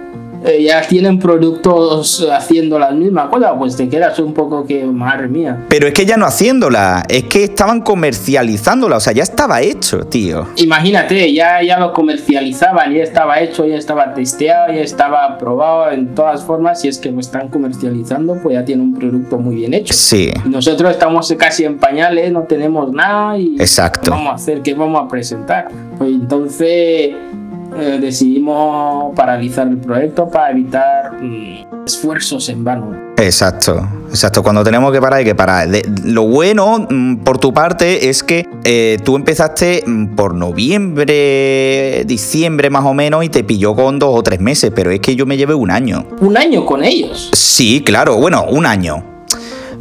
eh, 0.46 0.64
ya 0.64 0.82
tienen 0.82 1.20
productos 1.20 2.26
haciendo 2.32 2.78
la 2.80 2.92
misma 2.92 3.30
cosa, 3.30 3.58
pues 3.58 3.76
te 3.76 3.90
quedas 3.90 4.20
un 4.20 4.34
poco 4.34 4.66
que, 4.66 4.84
madre 4.86 5.28
mía. 5.28 5.66
Pero 5.70 5.88
es 5.88 5.94
que 5.94 6.06
ya 6.06 6.18
no 6.18 6.26
haciéndola, 6.26 7.04
es 7.10 7.24
que 7.26 7.46
estaban 7.46 7.82
comercializándola, 7.82 8.98
o 8.98 9.00
sea, 9.00 9.14
ya 9.14 9.24
estaba 9.24 9.62
hecho, 9.62 10.02
tío. 10.02 10.48
Imagínate, 10.58 11.34
ya, 11.34 11.62
ya 11.64 11.80
lo 11.80 11.94
comercializaban, 11.94 12.94
ya 12.94 13.04
estaba 13.04 13.40
hecho, 13.40 13.66
ya 13.66 13.76
estaba 13.76 14.14
testeado, 14.14 14.74
ya 14.74 14.82
estaba 14.82 15.38
probado 15.38 15.92
en 15.92 16.14
todas 16.14 16.44
formas, 16.44 16.84
y 16.86 16.88
es 16.88 16.98
que 16.98 17.12
lo 17.12 17.20
están 17.20 17.50
comercializando, 17.50 18.38
pues 18.42 18.56
ya 18.56 18.66
tiene 18.66 18.84
un 18.84 18.94
producto 18.94 19.38
muy 19.38 19.56
bien 19.56 19.74
hecho. 19.74 19.94
Sí. 19.94 20.32
nosotros 20.46 20.92
estamos 20.92 21.34
casi 21.38 21.66
en 21.66 21.78
pañales, 21.78 22.32
no 22.32 22.44
tenemos 22.44 22.92
nada 22.92 23.38
y... 23.38 23.56
Exacto. 23.60 24.02
¿Qué 24.04 24.10
vamos 24.10 24.32
a 24.32 24.36
hacer? 24.36 24.62
¿Qué 24.62 24.74
vamos 24.74 25.04
a 25.04 25.08
presentar? 25.08 25.68
Pues 25.98 26.12
entonces 26.12 27.16
eh, 27.80 28.00
decidimos 28.00 29.16
paralizar 29.16 29.68
el 29.68 29.78
proyecto 29.78 30.30
para 30.30 30.52
evitar 30.52 31.14
mm, 31.22 31.86
esfuerzos 31.86 32.50
en 32.50 32.64
vano. 32.64 32.96
Exacto, 33.18 33.88
exacto. 34.10 34.44
Cuando 34.44 34.64
tenemos 34.64 34.92
que 34.92 35.00
parar 35.00 35.20
hay 35.20 35.26
que 35.26 35.36
parar. 35.36 35.68
lo 36.04 36.28
bueno 36.28 36.88
mm, 36.90 37.18
por 37.18 37.38
tu 37.38 37.54
parte 37.54 38.10
es 38.10 38.24
que 38.24 38.46
eh, 38.64 38.98
tú 39.04 39.16
empezaste 39.16 39.84
mm, 39.86 40.16
por 40.16 40.34
noviembre, 40.36 42.04
diciembre 42.06 42.70
más 42.70 42.86
o 42.86 42.94
menos 42.94 43.24
y 43.24 43.30
te 43.30 43.44
pilló 43.44 43.76
con 43.76 44.00
dos 44.00 44.12
o 44.14 44.24
tres 44.24 44.40
meses, 44.40 44.72
pero 44.76 44.92
es 44.92 45.00
que 45.00 45.16
yo 45.16 45.26
me 45.26 45.38
llevé 45.38 45.54
un 45.54 45.72
año. 45.72 46.06
¿Un 46.20 46.38
año 46.38 46.66
con 46.66 46.84
ellos? 46.84 47.30
Sí, 47.34 47.84
claro, 47.84 48.18
bueno, 48.18 48.46
un 48.50 48.66
año. 48.66 49.04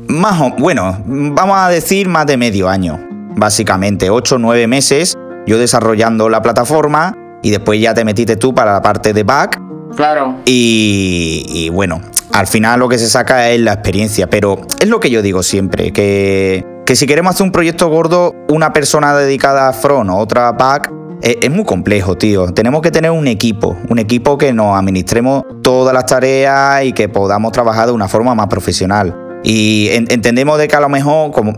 Más 0.09 0.41
o, 0.41 0.51
bueno, 0.59 1.03
vamos 1.07 1.57
a 1.59 1.69
decir 1.69 2.09
más 2.09 2.27
de 2.27 2.37
medio 2.37 2.69
año, 2.69 3.01
básicamente, 3.37 4.09
ocho 4.09 4.37
o 4.37 4.39
nueve 4.39 4.67
meses 4.67 5.17
yo 5.47 5.59
desarrollando 5.59 6.29
la 6.29 6.43
plataforma 6.43 7.17
y 7.47 7.51
después 7.51 7.81
ya 7.81 7.95
te 7.95 8.05
metiste 8.05 8.35
tú 8.35 8.53
para 8.53 8.73
la 8.73 8.83
parte 8.83 9.13
de 9.13 9.23
back. 9.23 9.63
Claro. 9.95 10.35
Y, 10.47 11.69
bueno, 11.69 12.01
al 12.33 12.49
final 12.49 12.81
lo 12.81 12.89
que 12.89 12.99
se 12.99 13.09
saca 13.09 13.51
es 13.51 13.61
la 13.61 13.75
experiencia, 13.75 14.29
pero 14.29 14.59
es 14.81 14.89
lo 14.89 14.99
que 14.99 15.11
yo 15.11 15.23
digo 15.23 15.45
siempre, 15.45 15.93
que, 15.93 16.67
que 16.85 16.97
si 16.97 17.07
queremos 17.07 17.37
hacer 17.37 17.45
un 17.45 17.53
proyecto 17.53 17.89
gordo, 17.89 18.35
una 18.49 18.73
persona 18.73 19.15
dedicada 19.15 19.69
a 19.69 19.73
front 19.73 20.11
o 20.11 20.17
otra 20.17 20.51
back, 20.51 20.93
es, 21.23 21.37
es, 21.41 21.51
muy 21.53 21.65
complejo, 21.65 22.17
tío. 22.17 22.53
Tenemos 22.53 22.83
que 22.83 22.91
tener 22.91 23.13
un 23.13 23.29
equipo, 23.29 23.77
un 23.89 24.01
equipo 24.01 24.37
que 24.37 24.53
nos 24.53 24.77
administremos 24.77 25.45
todas 25.63 25.95
las 25.95 26.07
tareas 26.07 26.83
y 26.83 26.93
que 26.95 27.09
podamos 27.09 27.53
trabajar 27.53 27.87
de 27.87 27.93
una 27.93 28.09
forma 28.09 28.35
más 28.35 28.49
profesional. 28.49 29.15
Y 29.45 29.87
entendemos 29.93 30.59
de 30.59 30.67
que 30.67 30.75
a 30.75 30.81
lo 30.81 30.89
mejor, 30.89 31.31
como, 31.31 31.53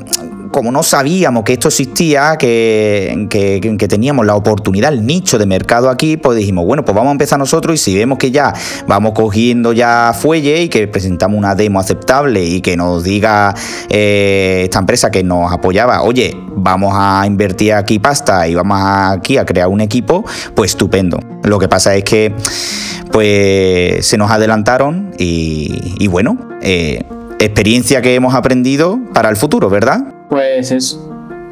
como 0.51 0.73
no 0.73 0.83
sabíamos 0.83 1.45
que 1.45 1.55
esto 1.55 1.69
existía, 1.69 2.37
que, 2.37 3.27
que, 3.31 3.89
teníamos 3.89 4.27
la 4.27 4.35
oportunidad, 4.35 4.93
el 4.93 5.07
nicho 5.07 5.39
de 5.39 5.47
mercado 5.47 5.91
aquí, 5.91 6.17
pues 6.17 6.39
dijimos, 6.39 6.65
bueno, 6.67 6.85
pues 6.85 6.95
vamos 6.95 7.11
a 7.11 7.13
empezar 7.13 7.39
nosotros 7.39 7.75
y 7.75 7.79
si 7.79 7.97
vemos 7.97 8.19
que 8.19 8.31
ya 8.31 8.53
vamos 8.87 9.13
cogiendo 9.13 9.73
ya 9.73 10.15
fuelle 10.19 10.63
y 10.63 10.69
que 10.69 10.87
presentamos 10.89 11.39
una 11.39 11.55
demo 11.55 11.81
aceptable 11.81 12.45
y 12.45 12.61
que 12.61 12.77
nos 12.77 13.05
diga 13.05 13.55
eh, 13.89 14.63
esta 14.65 14.79
empresa 14.79 15.11
que 15.11 15.23
nos 15.23 15.53
apoyaba, 15.53 16.03
oye, 16.03 16.37
vamos 16.57 16.93
a 16.95 17.25
invertir 17.27 17.73
aquí 17.73 17.99
pasta 17.99 18.47
y 18.49 18.55
vamos 18.55 18.79
aquí 18.81 19.39
a 19.39 19.45
crear 19.45 19.69
un 19.69 19.81
equipo, 19.81 20.25
pues 20.55 20.73
estupendo. 20.73 21.19
Lo 21.45 21.59
que 21.59 21.69
pasa 21.69 21.95
es 21.95 22.05
que 22.05 22.35
pues 23.11 24.07
se 24.07 24.19
nos 24.19 24.31
adelantaron 24.31 25.13
y, 25.19 26.07
bueno, 26.09 26.39
eh, 26.63 27.05
experiencia 27.39 28.03
que 28.03 28.15
hemos 28.15 28.35
aprendido 28.35 28.99
para 29.15 29.31
el 29.31 29.37
futuro, 29.37 29.71
¿verdad? 29.71 30.18
Pues 30.29 30.71
es, 30.71 30.99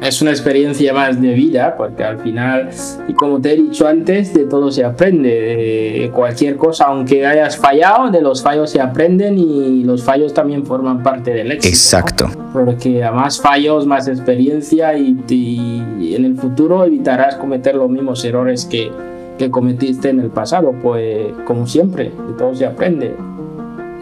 es 0.01 0.21
una 0.21 0.31
experiencia 0.31 0.93
más 0.93 1.19
de 1.19 1.33
vida, 1.33 1.75
porque 1.75 2.03
al 2.03 2.19
final, 2.19 2.69
y 3.07 3.13
como 3.13 3.41
te 3.41 3.53
he 3.53 3.55
dicho 3.55 3.87
antes, 3.87 4.33
de 4.33 4.45
todo 4.45 4.71
se 4.71 4.83
aprende, 4.83 5.29
de 5.29 6.11
cualquier 6.13 6.55
cosa, 6.55 6.85
aunque 6.85 7.25
hayas 7.25 7.57
fallado, 7.57 8.11
de 8.11 8.21
los 8.21 8.43
fallos 8.43 8.69
se 8.69 8.79
aprenden 8.79 9.37
y 9.37 9.83
los 9.83 10.03
fallos 10.03 10.33
también 10.33 10.65
forman 10.65 11.01
parte 11.01 11.33
del 11.33 11.51
éxito. 11.51 11.73
Exacto. 11.73 12.29
Porque 12.53 13.03
a 13.03 13.11
más 13.11 13.41
fallos, 13.41 13.85
más 13.85 14.07
experiencia 14.07 14.97
y, 14.97 15.17
y, 15.27 16.15
en 16.15 16.25
el 16.25 16.35
futuro 16.35 16.85
evitarás 16.85 17.35
cometer 17.35 17.75
los 17.75 17.89
mismos 17.89 18.23
errores 18.23 18.65
que, 18.65 18.91
que 19.37 19.49
cometiste 19.49 20.09
en 20.09 20.19
el 20.19 20.29
pasado, 20.29 20.73
pues 20.81 21.33
como 21.45 21.65
siempre, 21.65 22.05
de 22.05 22.33
todo 22.37 22.53
se 22.53 22.65
aprende. 22.65 23.15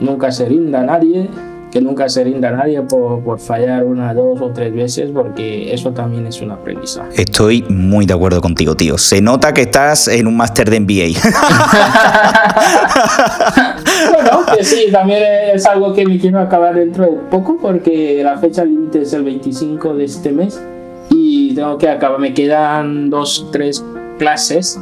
Nunca 0.02 0.30
se 0.32 0.46
rinda 0.46 0.84
nadie 0.84 1.30
que 1.76 1.82
nunca 1.82 2.08
se 2.08 2.24
rinda 2.24 2.52
nadie 2.52 2.82
por, 2.84 3.38
fallar 3.38 3.84
una, 3.84 4.14
dos 4.14 4.40
o 4.40 4.50
tres 4.52 4.74
veces, 4.74 5.10
porque 5.14 5.74
eso 5.74 5.92
también 5.92 6.26
es 6.26 6.40
un 6.40 6.52
aprendizaje. 6.52 7.22
Estoy 7.22 7.66
muy 7.68 8.06
de 8.06 8.14
acuerdo 8.14 8.40
contigo, 8.40 8.76
tío. 8.76 8.98
Se 8.98 9.22
nota 9.22 9.54
que 9.54 9.64
estás 9.64 10.08
en 10.08 10.26
un 10.26 10.38
máster 10.38 10.70
de 10.70 10.80
MBA. 10.80 11.20
bueno, 14.14 14.46
que 14.56 14.64
sí, 14.64 14.86
también 14.90 15.22
es 15.54 15.66
algo 15.66 15.94
que 15.94 16.06
me 16.06 16.18
quiero 16.18 16.40
acabar 16.40 16.76
dentro 16.76 17.04
de 17.04 17.18
poco, 17.30 17.58
porque 17.62 18.22
la 18.24 18.38
fecha 18.38 18.64
límite 18.64 19.02
es 19.02 19.12
el 19.12 19.26
25 19.26 19.96
de 19.96 20.06
este 20.06 20.32
mes 20.32 20.58
y 21.10 21.56
tengo 21.56 21.78
que 21.78 21.90
acabar. 21.90 22.22
Me 22.22 22.34
quedan 22.34 23.10
dos, 23.10 23.50
tres 23.52 23.84
clases 24.18 24.80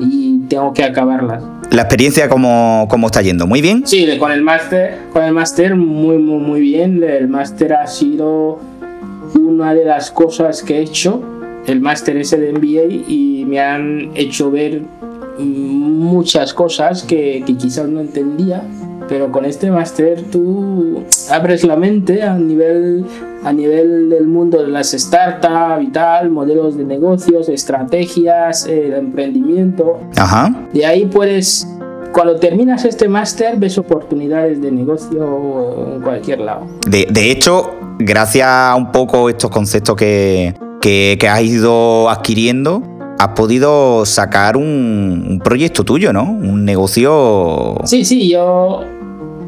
y 0.00 0.40
tengo 0.48 0.72
que 0.72 0.82
acabarlas. 0.82 1.44
¿La 1.72 1.82
experiencia 1.82 2.28
cómo, 2.28 2.86
cómo 2.90 3.06
está 3.06 3.22
yendo? 3.22 3.46
¿Muy 3.46 3.62
bien? 3.62 3.86
Sí, 3.86 4.06
con 4.18 4.30
el 4.30 4.42
máster, 4.42 4.98
con 5.10 5.24
el 5.24 5.32
máster 5.32 5.74
muy, 5.74 6.18
muy, 6.18 6.38
muy 6.38 6.60
bien. 6.60 7.02
El 7.02 7.28
máster 7.28 7.72
ha 7.72 7.86
sido 7.86 8.60
una 9.34 9.72
de 9.72 9.86
las 9.86 10.10
cosas 10.10 10.62
que 10.62 10.76
he 10.76 10.82
hecho, 10.82 11.22
el 11.66 11.80
máster 11.80 12.18
ese 12.18 12.36
de 12.36 12.52
MBA, 12.52 12.92
y 13.08 13.46
me 13.48 13.58
han 13.58 14.10
hecho 14.14 14.50
ver 14.50 14.82
muchas 15.38 16.52
cosas 16.52 17.04
que, 17.04 17.42
que 17.46 17.56
quizás 17.56 17.88
no 17.88 18.02
entendía 18.02 18.62
pero 19.12 19.30
con 19.30 19.44
este 19.44 19.70
máster 19.70 20.22
tú 20.32 21.04
abres 21.30 21.64
la 21.64 21.76
mente 21.76 22.22
a 22.22 22.34
nivel, 22.34 23.04
a 23.44 23.52
nivel 23.52 24.08
del 24.08 24.26
mundo 24.26 24.62
de 24.62 24.68
las 24.68 24.92
startups 24.92 25.82
y 25.82 25.88
tal, 25.88 26.30
modelos 26.30 26.78
de 26.78 26.84
negocios, 26.84 27.50
estrategias, 27.50 28.64
el 28.64 28.94
emprendimiento. 28.94 30.00
Ajá. 30.16 30.66
De 30.72 30.86
ahí 30.86 31.04
puedes, 31.04 31.68
cuando 32.14 32.36
terminas 32.36 32.86
este 32.86 33.06
máster, 33.06 33.58
ves 33.58 33.76
oportunidades 33.76 34.62
de 34.62 34.72
negocio 34.72 35.96
en 35.96 36.00
cualquier 36.00 36.40
lado. 36.40 36.66
De, 36.88 37.06
de 37.10 37.30
hecho, 37.30 37.70
gracias 37.98 38.48
a 38.48 38.74
un 38.74 38.92
poco 38.92 39.28
estos 39.28 39.50
conceptos 39.50 39.94
que, 39.94 40.54
que, 40.80 41.18
que 41.20 41.28
has 41.28 41.42
ido 41.42 42.08
adquiriendo, 42.08 42.82
has 43.18 43.28
podido 43.36 44.06
sacar 44.06 44.56
un, 44.56 45.26
un, 45.28 45.38
proyecto 45.38 45.84
tuyo, 45.84 46.14
¿no? 46.14 46.22
Un 46.22 46.64
negocio. 46.64 47.76
Sí, 47.84 48.06
sí, 48.06 48.30
yo 48.30 48.84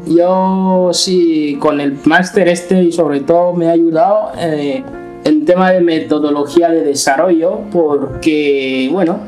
yo 0.07 0.89
sí, 0.93 1.57
con 1.59 1.79
el 1.81 1.97
máster 2.05 2.47
este 2.47 2.83
y 2.83 2.91
sobre 2.91 3.21
todo 3.21 3.53
me 3.53 3.67
ha 3.67 3.71
ayudado 3.71 4.31
eh, 4.37 4.83
en 5.23 5.45
tema 5.45 5.71
de 5.71 5.81
metodología 5.81 6.69
de 6.69 6.83
desarrollo 6.83 7.61
porque, 7.71 8.89
bueno, 8.91 9.19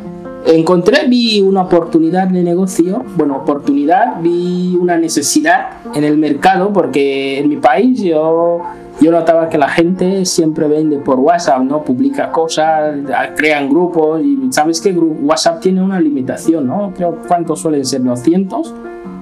encontré, 0.46 1.07
vi 1.07 1.41
una 1.41 1.63
oportunidad 1.63 2.27
de 2.27 2.43
negocio, 2.43 3.03
bueno, 3.15 3.38
oportunidad, 3.38 4.22
vi 4.22 4.77
una 4.79 4.98
necesidad 4.98 5.69
en 5.93 6.03
el 6.03 6.17
mercado 6.17 6.72
porque 6.72 7.39
en 7.39 7.50
mi 7.50 7.57
país 7.57 8.01
yo, 8.01 8.62
yo 9.01 9.12
notaba 9.12 9.50
que 9.50 9.57
la 9.57 9.69
gente 9.69 10.25
siempre 10.25 10.67
vende 10.67 10.98
por 10.98 11.19
WhatsApp, 11.19 11.62
¿no? 11.62 11.84
Publica 11.84 12.31
cosas, 12.31 12.96
crean 13.36 13.69
grupos 13.69 14.22
y 14.22 14.38
sabes 14.51 14.79
que 14.79 14.91
WhatsApp 14.91 15.62
tiene 15.62 15.81
una 15.81 16.00
limitación, 16.00 16.67
¿no? 16.67 16.93
Creo 16.96 17.17
cuántos 17.27 17.60
suelen 17.60 17.86
ser 17.86 18.03
200 18.03 18.74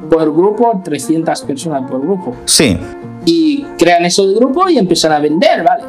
por 0.09 0.33
grupo, 0.33 0.81
300 0.83 1.41
personas 1.43 1.89
por 1.89 2.01
grupo. 2.01 2.35
Sí. 2.45 2.77
Y 3.25 3.63
crean 3.77 4.05
eso 4.05 4.27
de 4.27 4.35
grupo 4.35 4.69
y 4.69 4.77
empiezan 4.77 5.12
a 5.12 5.19
vender, 5.19 5.63
¿vale? 5.63 5.83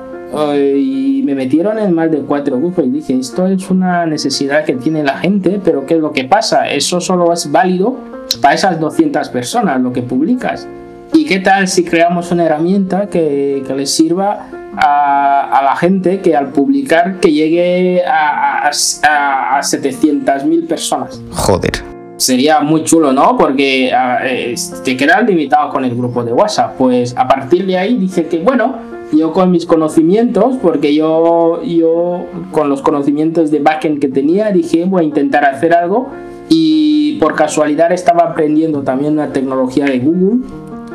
Y 0.77 1.23
me 1.25 1.35
metieron 1.35 1.79
en 1.79 1.93
más 1.93 2.11
de 2.11 2.19
cuatro 2.19 2.59
grupos 2.59 2.85
y 2.85 2.91
dije, 2.91 3.17
esto 3.19 3.47
es 3.47 3.71
una 3.71 4.07
necesidad 4.07 4.65
que 4.65 4.75
tiene 4.75 5.03
la 5.03 5.19
gente, 5.19 5.61
pero 5.63 5.87
¿qué 5.87 5.95
es 5.95 6.01
lo 6.01 6.13
que 6.13 6.25
pasa? 6.25 6.69
Eso 6.69 7.01
solo 7.01 7.33
es 7.33 7.51
válido 7.51 7.97
para 8.41 8.55
esas 8.55 8.81
200 8.81 9.29
personas, 9.29 9.81
lo 9.81 9.93
que 9.93 10.03
publicas. 10.03 10.67
¿Y 11.13 11.25
qué 11.25 11.39
tal 11.39 11.69
si 11.69 11.85
creamos 11.85 12.33
una 12.33 12.45
herramienta 12.45 13.07
que, 13.07 13.63
que 13.67 13.75
les 13.75 13.91
sirva 13.91 14.49
a, 14.77 15.59
a, 15.59 15.63
la 15.63 15.77
gente 15.77 16.21
que 16.21 16.37
al 16.37 16.49
publicar 16.49 17.21
que 17.21 17.33
llegue 17.33 18.05
a, 18.05 18.67
a, 18.67 19.59
a 19.59 19.63
700.000 19.63 20.67
personas? 20.67 21.21
Joder 21.31 21.96
sería 22.17 22.61
muy 22.61 22.85
chulo, 22.85 23.13
¿no? 23.13 23.37
Porque 23.37 23.91
eh, 24.25 24.55
te 24.85 24.97
quedas 24.97 25.27
limitado 25.27 25.71
con 25.71 25.85
el 25.85 25.95
grupo 25.95 26.25
de 26.25 26.33
WhatsApp. 26.33 26.77
Pues 26.77 27.17
a 27.17 27.29
partir 27.29 27.67
de 27.67 27.77
ahí 27.77 27.97
dice 27.97 28.27
que, 28.27 28.39
bueno, 28.39 28.77
yo 29.13 29.33
con 29.33 29.51
mis 29.51 29.67
conocimientos, 29.67 30.57
porque 30.61 30.95
yo, 30.95 31.63
yo 31.63 32.25
con 32.53 32.69
los 32.69 32.83
conocimientos 32.83 33.51
de 33.51 33.61
backend 33.61 34.01
que 34.01 34.09
tenía, 34.09 34.51
dije, 34.51 34.85
voy 34.85 35.03
a 35.03 35.05
intentar 35.05 35.45
hacer 35.45 35.75
algo. 35.75 36.09
Y 36.49 37.19
por 37.19 37.35
casualidad 37.35 37.93
estaba 37.93 38.25
aprendiendo 38.31 38.83
también 38.83 39.15
una 39.15 39.33
tecnología 39.33 39.85
de 39.85 39.99
Google 39.99 40.47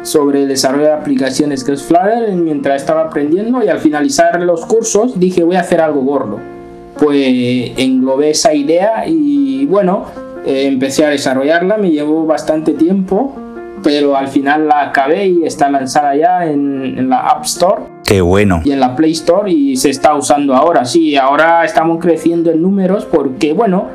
sobre 0.03 0.43
el 0.43 0.47
desarrollo 0.47 0.85
de 0.85 0.93
aplicaciones 0.93 1.63
que 1.63 1.73
es 1.73 1.83
Flutter 1.83 2.31
mientras 2.33 2.81
estaba 2.81 3.01
aprendiendo 3.01 3.63
y 3.63 3.67
al 3.67 3.77
finalizar 3.79 4.41
los 4.41 4.65
cursos 4.65 5.19
dije 5.19 5.43
voy 5.43 5.57
a 5.57 5.59
hacer 5.59 5.81
algo 5.81 6.01
gordo. 6.01 6.39
Pues 6.97 7.73
englobé 7.77 8.31
esa 8.31 8.53
idea 8.53 9.05
y 9.05 9.65
bueno, 9.65 10.05
eh, 10.45 10.65
empecé 10.65 11.05
a 11.05 11.09
desarrollarla, 11.09 11.77
me 11.77 11.91
llevó 11.91 12.25
bastante 12.25 12.73
tiempo, 12.73 13.35
pero 13.83 14.15
al 14.15 14.27
final 14.27 14.67
la 14.67 14.81
acabé 14.81 15.27
y 15.27 15.43
está 15.45 15.69
lanzada 15.69 16.15
ya 16.15 16.45
en, 16.45 16.97
en, 16.97 17.09
la 17.09 17.19
App 17.19 17.45
Store. 17.45 17.83
Qué 18.05 18.21
bueno. 18.21 18.61
Y 18.63 18.71
en 18.71 18.79
la 18.79 18.95
Play 18.95 19.11
Store 19.11 19.51
y 19.51 19.75
se 19.75 19.89
está 19.89 20.15
usando 20.15 20.55
ahora. 20.55 20.85
Sí, 20.85 21.15
ahora 21.15 21.63
estamos 21.65 21.99
creciendo 21.99 22.51
en 22.51 22.61
números 22.61 23.05
porque, 23.05 23.53
bueno, 23.53 23.87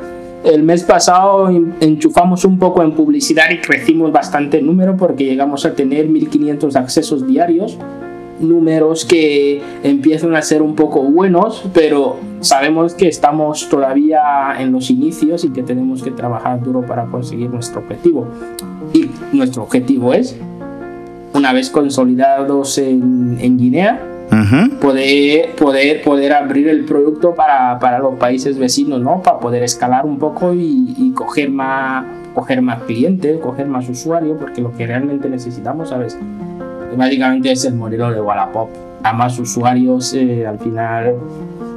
el 0.43 0.63
mes 0.63 0.83
pasado 0.83 1.49
enchufamos 1.79 2.45
un 2.45 2.57
poco 2.57 2.81
en 2.83 2.93
publicidad 2.93 3.49
y 3.51 3.59
crecimos 3.59 4.11
bastante 4.11 4.59
en 4.59 4.67
número 4.67 4.95
porque 4.95 5.25
llegamos 5.25 5.65
a 5.65 5.73
tener 5.73 6.07
1500 6.07 6.75
accesos 6.75 7.27
diarios 7.27 7.77
números 8.39 9.05
que 9.05 9.61
empiezan 9.83 10.35
a 10.35 10.41
ser 10.41 10.61
un 10.61 10.75
poco 10.75 11.01
buenos, 11.03 11.63
pero 11.73 12.17
sabemos 12.39 12.93
que 12.93 13.07
estamos 13.07 13.69
todavía 13.69 14.55
en 14.59 14.71
los 14.71 14.89
inicios 14.89 15.43
y 15.43 15.49
que 15.49 15.63
tenemos 15.63 16.03
que 16.03 16.11
trabajar 16.11 16.61
duro 16.61 16.81
para 16.81 17.05
conseguir 17.05 17.49
nuestro 17.49 17.81
objetivo. 17.81 18.27
Y 18.93 19.09
nuestro 19.33 19.63
objetivo 19.63 20.13
es, 20.13 20.37
una 21.33 21.53
vez 21.53 21.69
consolidados 21.69 22.77
en, 22.77 23.37
en 23.41 23.57
Guinea, 23.57 24.01
uh 24.31 24.35
-huh. 24.35 24.79
poder, 24.79 25.55
poder, 25.55 26.01
poder 26.03 26.33
abrir 26.33 26.67
el 26.67 26.85
producto 26.85 27.33
para, 27.33 27.79
para, 27.79 27.99
los 27.99 28.15
países 28.15 28.57
vecinos, 28.57 29.01
¿no? 29.01 29.21
Para 29.21 29.39
poder 29.39 29.63
escalar 29.63 30.05
un 30.05 30.17
poco 30.19 30.53
y, 30.53 30.95
y 30.97 31.11
coger, 31.11 31.49
más, 31.49 32.05
coger 32.33 32.61
más 32.61 32.83
clientes, 32.83 33.39
coger 33.39 33.67
más 33.67 33.89
usuarios, 33.89 34.37
porque 34.39 34.61
lo 34.61 34.75
que 34.75 34.85
realmente 34.87 35.29
necesitamos, 35.29 35.89
¿sabes? 35.89 36.17
Básicamente 36.97 37.51
es 37.51 37.65
el 37.65 37.75
modelo 37.75 38.11
de 38.11 38.21
Wallapop. 38.21 38.69
A 39.03 39.13
más 39.13 39.37
usuarios, 39.39 40.13
eh, 40.13 40.45
al 40.45 40.59
final, 40.59 41.15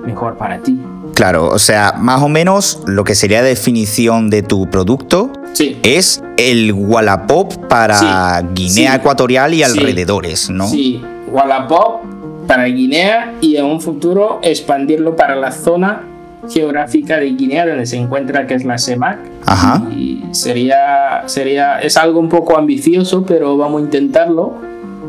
mejor 0.04 0.36
para 0.36 0.58
ti. 0.58 0.80
Claro, 1.14 1.48
o 1.48 1.58
sea, 1.58 1.94
más 1.98 2.22
o 2.22 2.28
menos 2.28 2.82
lo 2.86 3.04
que 3.04 3.14
sería 3.14 3.42
definición 3.42 4.30
de 4.30 4.42
tu 4.42 4.68
producto 4.70 5.30
sí. 5.52 5.78
es 5.82 6.22
el 6.38 6.72
Wallapop 6.72 7.68
para 7.68 7.94
sí. 8.40 8.46
Guinea 8.54 8.92
sí. 8.92 8.96
Ecuatorial 8.98 9.54
y 9.54 9.62
alrededores, 9.62 10.48
¿no? 10.50 10.66
Sí, 10.66 11.02
Wallapop 11.28 12.00
para 12.46 12.64
Guinea 12.64 13.34
y 13.40 13.56
en 13.56 13.64
un 13.64 13.80
futuro 13.80 14.40
expandirlo 14.42 15.14
para 15.14 15.36
la 15.36 15.52
zona 15.52 16.02
geográfica 16.48 17.18
de 17.18 17.26
Guinea 17.26 17.66
donde 17.66 17.86
se 17.86 17.96
encuentra 17.96 18.46
que 18.46 18.54
es 18.54 18.64
la 18.64 18.78
CEMAC 18.78 19.18
Ajá. 19.46 19.82
y 19.94 20.24
sería 20.32 21.22
sería 21.26 21.78
es 21.80 21.96
algo 21.96 22.18
un 22.18 22.28
poco 22.28 22.58
ambicioso 22.58 23.24
pero 23.24 23.56
vamos 23.56 23.82
a 23.82 23.84
intentarlo 23.84 24.54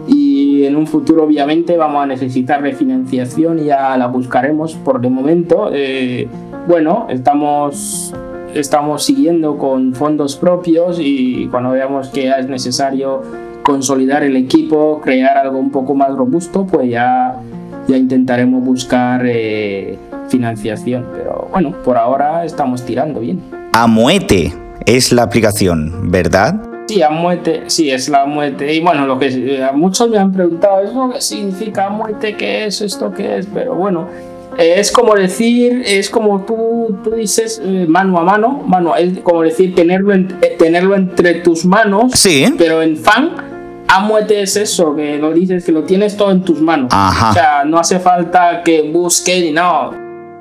y 0.07 0.65
en 0.65 0.75
un 0.75 0.87
futuro 0.87 1.23
obviamente 1.23 1.77
vamos 1.77 2.03
a 2.03 2.05
necesitar 2.05 2.61
refinanciación 2.61 3.59
y 3.59 3.65
ya 3.65 3.97
la 3.97 4.07
buscaremos 4.07 4.75
por 4.75 5.01
de 5.01 5.09
momento. 5.09 5.69
Eh, 5.73 6.27
bueno 6.67 7.07
estamos 7.09 8.13
estamos 8.53 9.03
siguiendo 9.03 9.57
con 9.57 9.93
fondos 9.93 10.35
propios 10.35 10.97
y 10.99 11.47
cuando 11.47 11.71
veamos 11.71 12.09
que 12.09 12.29
es 12.29 12.47
necesario 12.47 13.21
consolidar 13.63 14.23
el 14.23 14.35
equipo 14.35 14.99
crear 15.01 15.37
algo 15.37 15.57
un 15.57 15.71
poco 15.71 15.95
más 15.95 16.15
robusto 16.15 16.65
pues 16.65 16.89
ya 16.89 17.35
ya 17.87 17.97
intentaremos 17.97 18.63
buscar 18.63 19.23
eh, 19.25 19.97
financiación. 20.29 21.05
Pero 21.13 21.47
bueno 21.51 21.73
por 21.83 21.97
ahora 21.97 22.45
estamos 22.45 22.83
tirando 22.85 23.19
bien. 23.19 23.41
Amuete 23.73 24.53
es 24.85 25.11
la 25.11 25.23
aplicación 25.23 26.11
verdad 26.11 26.70
Sí, 26.91 27.01
Amuete, 27.01 27.63
sí, 27.67 27.89
es 27.89 28.09
la 28.09 28.23
Amuete. 28.23 28.73
Y 28.73 28.81
bueno, 28.81 29.05
lo 29.05 29.17
que 29.17 29.27
eh, 29.27 29.69
muchos 29.73 30.09
me 30.09 30.17
han 30.17 30.33
preguntado, 30.33 30.81
¿eso 30.81 31.09
qué 31.13 31.21
significa 31.21 31.85
Amuete? 31.85 32.35
¿Qué 32.35 32.65
es 32.65 32.81
esto? 32.81 33.13
¿Qué 33.13 33.37
es? 33.37 33.47
Pero 33.53 33.75
bueno, 33.75 34.09
eh, 34.57 34.73
es 34.75 34.91
como 34.91 35.15
decir, 35.15 35.83
es 35.85 36.09
como 36.09 36.41
tú, 36.41 36.97
tú 37.01 37.11
dices 37.11 37.61
eh, 37.63 37.85
mano 37.87 38.19
a 38.19 38.23
mano, 38.23 38.61
mano, 38.67 38.93
es 38.97 39.19
como 39.19 39.43
decir 39.43 39.73
tenerlo, 39.73 40.13
en, 40.13 40.37
eh, 40.41 40.57
tenerlo 40.59 40.95
entre 40.95 41.35
tus 41.35 41.63
manos, 41.63 42.11
sí. 42.13 42.53
pero 42.57 42.81
en 42.81 42.97
fan. 42.97 43.29
Amuete 43.87 44.41
es 44.41 44.57
eso, 44.57 44.93
que 44.93 45.17
lo 45.17 45.33
dices, 45.33 45.63
que 45.63 45.71
lo 45.71 45.83
tienes 45.83 46.17
todo 46.17 46.31
en 46.31 46.43
tus 46.43 46.59
manos. 46.59 46.89
Ajá. 46.91 47.29
O 47.29 47.33
sea, 47.33 47.63
no 47.63 47.77
hace 47.77 47.99
falta 47.99 48.63
que 48.63 48.89
busques 48.91 49.41
ni 49.41 49.51
no. 49.51 49.91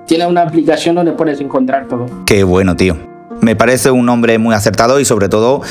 Tiene 0.05 0.27
una 0.27 0.43
aplicación 0.43 0.97
donde 0.97 1.13
puedes 1.13 1.41
encontrar 1.41 1.87
todo. 1.87 2.07
Qué 2.27 2.43
bueno, 2.43 2.75
tío. 2.75 2.97
Me 3.41 3.57
parece 3.57 3.91
un 3.91 4.05
nombre 4.05 4.39
muy 4.39 4.55
acertado 4.55 5.01
y 5.01 5.05
sobre 5.05 5.29
todo 5.29 5.63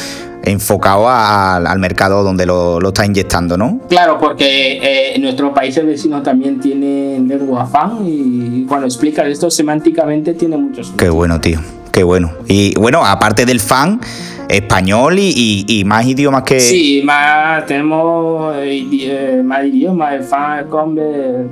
enfocado 0.49 1.07
a, 1.07 1.57
al 1.57 1.79
mercado 1.79 2.23
donde 2.23 2.45
lo, 2.45 2.79
lo, 2.79 2.89
está 2.89 3.05
inyectando, 3.05 3.57
¿no? 3.57 3.79
Claro, 3.89 4.17
porque 4.19 4.77
eh, 4.77 5.15
en 5.15 5.21
nuestro 5.21 5.53
país 5.53 5.75
el 5.77 5.87
vecino 5.87 6.21
también 6.21 6.59
tiene 6.59 7.19
lengua 7.19 7.65
fan 7.65 7.99
y 8.05 8.65
cuando 8.67 8.87
explicas 8.87 9.27
esto 9.27 9.49
semánticamente 9.49 10.33
tiene 10.33 10.57
muchos. 10.57 10.91
Qué 10.97 11.09
bueno, 11.09 11.39
tío. 11.39 11.59
Qué 11.91 12.03
bueno. 12.03 12.31
Y 12.47 12.75
bueno, 12.75 13.03
aparte 13.03 13.45
del 13.45 13.59
fan, 13.59 13.99
español 14.47 15.17
y, 15.19 15.33
y, 15.35 15.79
y 15.79 15.83
más 15.85 16.05
idiomas 16.05 16.43
que. 16.43 16.59
Sí, 16.59 17.01
más 17.03 17.65
tenemos 17.65 18.55
eh, 18.57 19.41
más 19.43 19.65
idiomas, 19.65 20.13
el 20.13 20.23
fan, 20.23 20.59
el 20.59 20.65
combe, 20.65 21.47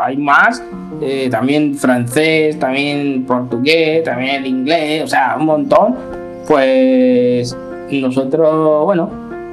hay 0.00 0.16
más. 0.16 0.62
Eh, 1.00 1.28
también 1.30 1.74
francés, 1.74 2.58
también 2.58 3.24
portugués, 3.26 4.04
también 4.04 4.36
el 4.36 4.46
inglés, 4.46 5.02
o 5.02 5.08
sea, 5.08 5.36
un 5.38 5.46
montón 5.46 6.21
pues 6.46 7.56
nosotros, 7.90 8.84
bueno, 8.84 9.10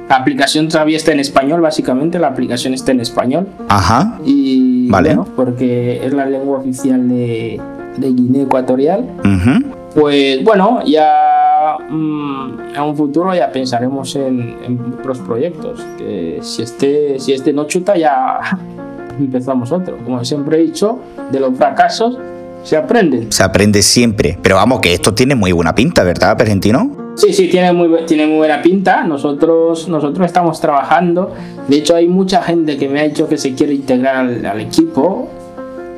la 0.08 0.16
aplicación 0.16 0.68
todavía 0.68 0.96
está 0.96 1.12
en 1.12 1.20
español, 1.20 1.60
básicamente, 1.60 2.18
la 2.18 2.26
aplicación 2.28 2.74
está 2.74 2.90
en 2.90 3.00
español. 3.00 3.46
Ajá. 3.68 4.18
Y 4.24 4.88
vale. 4.90 5.14
Bueno, 5.14 5.26
porque 5.36 6.04
es 6.04 6.12
la 6.12 6.26
lengua 6.26 6.58
oficial 6.58 7.08
de, 7.08 7.60
de 7.96 8.12
Guinea 8.12 8.42
Ecuatorial. 8.42 9.04
Uh 9.20 9.28
-huh. 9.28 9.64
pues 9.94 10.42
bueno, 10.42 10.80
ya 10.84 11.76
mm, 11.88 12.74
en 12.74 12.82
un 12.82 12.96
futuro 12.96 13.32
ya 13.34 13.52
pensaremos 13.52 14.16
en, 14.16 14.56
en 14.64 14.94
otros 14.98 15.20
proyectos. 15.20 15.80
Que 15.96 16.40
si 16.42 16.62
este, 16.62 17.20
si 17.20 17.32
este 17.32 17.52
no 17.52 17.66
chuta, 17.66 17.96
ya 17.96 18.40
empezamos 19.18 19.70
otro. 19.70 19.96
Como 19.98 20.24
siempre 20.24 20.58
he 20.58 20.62
dicho, 20.62 20.98
de 21.30 21.38
los 21.38 21.56
fracasos 21.56 22.18
se 22.62 22.76
aprende. 22.76 23.26
Se 23.30 23.42
aprende 23.42 23.82
siempre. 23.82 24.38
Pero 24.42 24.56
vamos, 24.56 24.80
que 24.80 24.92
esto 24.92 25.14
tiene 25.14 25.34
muy 25.34 25.52
buena 25.52 25.74
pinta, 25.74 26.02
¿verdad, 26.04 26.36
Pergentino? 26.36 27.14
Sí, 27.16 27.32
sí, 27.32 27.48
tiene 27.48 27.72
muy, 27.72 28.04
tiene 28.06 28.26
muy 28.26 28.36
buena 28.36 28.62
pinta. 28.62 29.04
Nosotros, 29.04 29.88
nosotros 29.88 30.26
estamos 30.26 30.60
trabajando. 30.60 31.32
De 31.68 31.76
hecho, 31.76 31.94
hay 31.94 32.08
mucha 32.08 32.42
gente 32.42 32.76
que 32.76 32.88
me 32.88 33.00
ha 33.00 33.04
dicho 33.04 33.28
que 33.28 33.36
se 33.36 33.54
quiere 33.54 33.74
integrar 33.74 34.16
al, 34.16 34.44
al 34.46 34.60
equipo. 34.60 35.28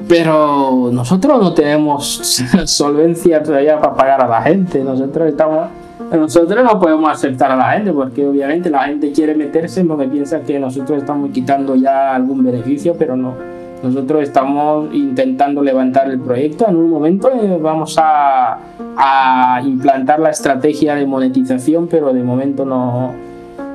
Pero 0.09 0.91
nosotros 0.93 1.41
no 1.41 1.55
tenemos 1.55 2.21
solvencia 2.65 3.43
todavía 3.43 3.81
para 3.81 3.95
pagar 3.95 4.23
a 4.23 4.29
la 4.29 4.43
gente. 4.43 4.83
Nosotros 4.83 5.29
estamos. 5.29 5.69
Nosotros 6.11 6.65
no 6.65 6.79
podemos 6.79 7.11
aceptar 7.11 7.53
a 7.53 7.57
la 7.57 7.71
gente 7.73 7.93
porque 7.93 8.27
obviamente 8.27 8.69
la 8.69 8.85
gente 8.85 9.13
quiere 9.13 9.35
meterse 9.35 9.85
porque 9.85 10.09
piensa 10.09 10.41
que 10.41 10.59
nosotros 10.59 10.99
estamos 10.99 11.31
quitando 11.31 11.75
ya 11.77 12.15
algún 12.15 12.43
beneficio, 12.43 12.95
pero 12.99 13.17
no. 13.17 13.62
Nosotros 13.83 14.23
estamos 14.23 14.95
intentando 14.95 15.63
levantar 15.63 16.09
el 16.09 16.21
proyecto. 16.21 16.69
En 16.69 16.77
un 16.77 16.91
momento 16.91 17.31
eh, 17.31 17.59
vamos 17.61 17.99
a, 17.99 18.59
a 18.97 19.61
implantar 19.65 20.21
la 20.21 20.31
estrategia 20.31 20.95
de 20.95 21.07
monetización, 21.07 21.89
pero 21.89 22.13
de 22.13 22.23
momento 22.23 22.65
no, 22.65 23.13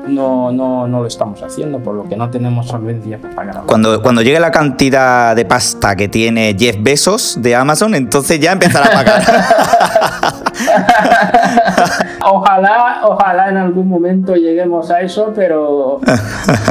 no, 0.07 0.51
no, 0.51 0.87
no 0.87 0.99
lo 1.01 1.07
estamos 1.07 1.41
haciendo, 1.41 1.79
por 1.79 1.95
lo 1.95 2.03
que 2.07 2.15
no 2.15 2.29
tenemos 2.29 2.67
solvencia 2.67 3.17
para 3.19 3.35
pagar. 3.35 3.63
Cuando, 3.65 4.01
cuando 4.01 4.21
llegue 4.21 4.39
la 4.39 4.51
cantidad 4.51 5.35
de 5.35 5.45
pasta 5.45 5.95
que 5.95 6.07
tiene 6.07 6.55
Jeff 6.57 6.77
Bezos 6.79 7.37
de 7.41 7.55
Amazon, 7.55 7.95
entonces 7.95 8.39
ya 8.39 8.51
empezará 8.51 8.87
a 8.87 8.91
pagar. 8.91 9.23
Ojalá, 12.29 13.01
ojalá 13.03 13.49
en 13.49 13.57
algún 13.57 13.87
momento 13.87 14.35
lleguemos 14.35 14.91
a 14.91 15.01
eso, 15.01 15.31
pero 15.35 15.99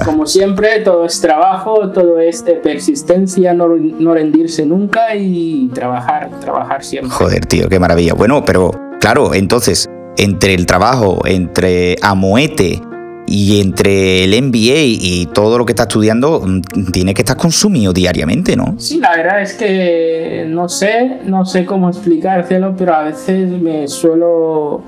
como 0.05 0.27
siempre, 0.27 0.81
todo 0.81 1.07
es 1.07 1.21
trabajo, 1.21 1.91
todo 1.91 2.19
es 2.19 2.45
de 2.45 2.55
persistencia, 2.55 3.55
no, 3.55 3.69
no 3.69 4.15
rendirse 4.15 4.67
nunca 4.67 5.15
y 5.15 5.71
trabajar, 5.73 6.31
trabajar 6.41 6.85
siempre. 6.85 7.11
Joder, 7.11 7.47
tío, 7.47 7.69
qué 7.69 7.79
maravilla. 7.79 8.15
Bueno, 8.15 8.45
pero 8.45 8.71
claro, 9.01 9.35
entonces, 9.35 9.89
entre 10.19 10.55
el 10.55 10.67
trabajo, 10.67 11.21
entre 11.25 11.97
Amoete 12.03 12.83
y 13.27 13.61
entre 13.61 14.25
el 14.25 14.43
MBA 14.43 14.83
y 14.85 15.29
todo 15.33 15.59
lo 15.59 15.67
que 15.67 15.73
estás 15.73 15.89
estudiando, 15.89 16.41
mm, 16.41 16.91
tiene 16.93 17.15
que 17.15 17.23
estar 17.23 17.37
consumido 17.37 17.93
diariamente, 17.93 18.57
¿no? 18.57 18.75
Sí, 18.79 18.99
la 18.99 19.17
verdad 19.17 19.43
es 19.43 19.55
que 19.55 20.47
no 20.49 20.69
sé, 20.69 21.19
no 21.25 21.45
sé 21.45 21.65
cómo 21.65 21.89
explicárselo, 21.89 22.75
pero 22.77 22.95
a 22.95 23.03
veces 23.03 23.51
me 23.51 23.89
suelo 23.89 24.83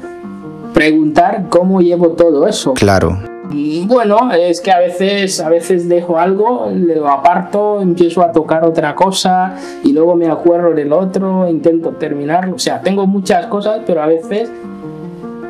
preguntar 0.73 1.47
cómo 1.49 1.81
llevo 1.81 2.11
todo 2.11 2.47
eso. 2.47 2.75
Claro. 2.75 3.19
Bueno, 3.87 4.31
es 4.33 4.61
que 4.61 4.71
a 4.71 4.79
veces, 4.79 5.41
a 5.41 5.49
veces 5.49 5.89
dejo 5.89 6.19
algo, 6.19 6.71
lo 6.71 7.09
aparto, 7.09 7.81
empiezo 7.81 8.23
a 8.23 8.31
tocar 8.31 8.63
otra 8.65 8.95
cosa 8.95 9.57
y 9.83 9.93
luego 9.93 10.15
me 10.17 10.29
acuerdo 10.29 10.75
del 10.75 10.93
otro, 10.93 11.49
intento 11.49 11.91
terminarlo. 11.93 12.57
O 12.57 12.59
sea, 12.59 12.83
tengo 12.83 13.07
muchas 13.07 13.47
cosas, 13.47 13.81
pero 13.87 14.03
a 14.03 14.07
veces 14.07 14.51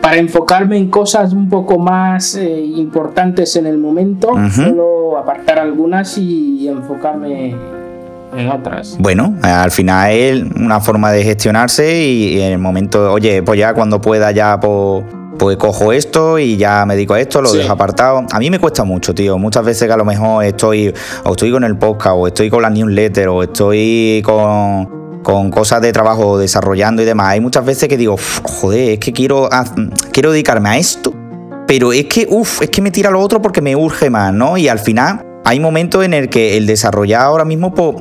para 0.00 0.16
enfocarme 0.16 0.76
en 0.78 0.88
cosas 0.90 1.32
un 1.32 1.48
poco 1.48 1.78
más 1.78 2.34
eh, 2.36 2.60
importantes 2.76 3.56
en 3.56 3.66
el 3.66 3.78
momento, 3.78 4.30
Ujú. 4.32 4.50
suelo 4.50 5.18
apartar 5.18 5.58
algunas 5.58 6.16
y 6.18 6.66
enfocarme 6.68 7.54
en 8.36 8.48
otras. 8.48 8.96
Bueno, 9.00 9.34
al 9.42 9.70
final 9.70 10.10
es 10.12 10.42
una 10.56 10.80
forma 10.80 11.10
de 11.12 11.24
gestionarse 11.24 12.04
y 12.04 12.40
en 12.40 12.52
el 12.52 12.58
momento, 12.58 13.12
oye, 13.12 13.42
pues 13.42 13.58
ya 13.58 13.74
cuando 13.74 14.00
pueda 14.00 14.30
ya 14.32 14.60
pues, 14.60 15.04
pues 15.38 15.56
cojo 15.56 15.92
esto 15.92 16.38
y 16.38 16.56
ya 16.56 16.84
me 16.86 16.94
dedico 16.94 17.14
a 17.14 17.20
esto, 17.20 17.40
lo 17.40 17.48
Sí. 17.48 17.58
dejo 17.58 17.72
apartado. 17.72 18.24
A 18.30 18.38
mí 18.38 18.50
me 18.50 18.58
cuesta 18.58 18.84
mucho, 18.84 19.14
tío. 19.14 19.38
Muchas 19.38 19.64
veces 19.64 19.86
que 19.88 19.94
a 19.94 19.96
lo 19.96 20.04
mejor 20.04 20.44
estoy 20.44 20.92
o 21.24 21.30
estoy 21.30 21.50
con 21.52 21.64
el 21.64 21.76
podcast 21.78 22.16
o 22.18 22.26
estoy 22.26 22.50
con 22.50 22.62
la 22.62 22.70
newsletter 22.70 23.28
o 23.28 23.42
estoy 23.42 24.20
con 24.24 25.07
con 25.28 25.50
cosas 25.50 25.82
de 25.82 25.92
trabajo 25.92 26.38
desarrollando 26.38 27.02
y 27.02 27.04
demás. 27.04 27.28
Hay 27.28 27.40
muchas 27.40 27.62
veces 27.62 27.86
que 27.86 27.98
digo, 27.98 28.14
"Uf, 28.14 28.40
joder, 28.44 28.92
es 28.92 28.98
que 28.98 29.12
quiero, 29.12 29.46
quiero 30.10 30.32
dedicarme 30.32 30.70
a 30.70 30.78
esto, 30.78 31.12
pero 31.66 31.92
es 31.92 32.06
que, 32.06 32.26
uff, 32.30 32.62
es 32.62 32.70
que 32.70 32.80
me 32.80 32.90
tira 32.90 33.10
lo 33.10 33.20
otro 33.20 33.42
porque 33.42 33.60
me 33.60 33.76
urge 33.76 34.08
más, 34.08 34.32
¿no? 34.32 34.56
Y 34.56 34.68
al 34.68 34.78
final 34.78 35.22
hay 35.44 35.60
momentos 35.60 36.02
en 36.02 36.14
el 36.14 36.30
que 36.30 36.56
el 36.56 36.66
desarrollar 36.66 37.20
ahora 37.20 37.44
mismo, 37.44 37.74
pues, 37.74 37.96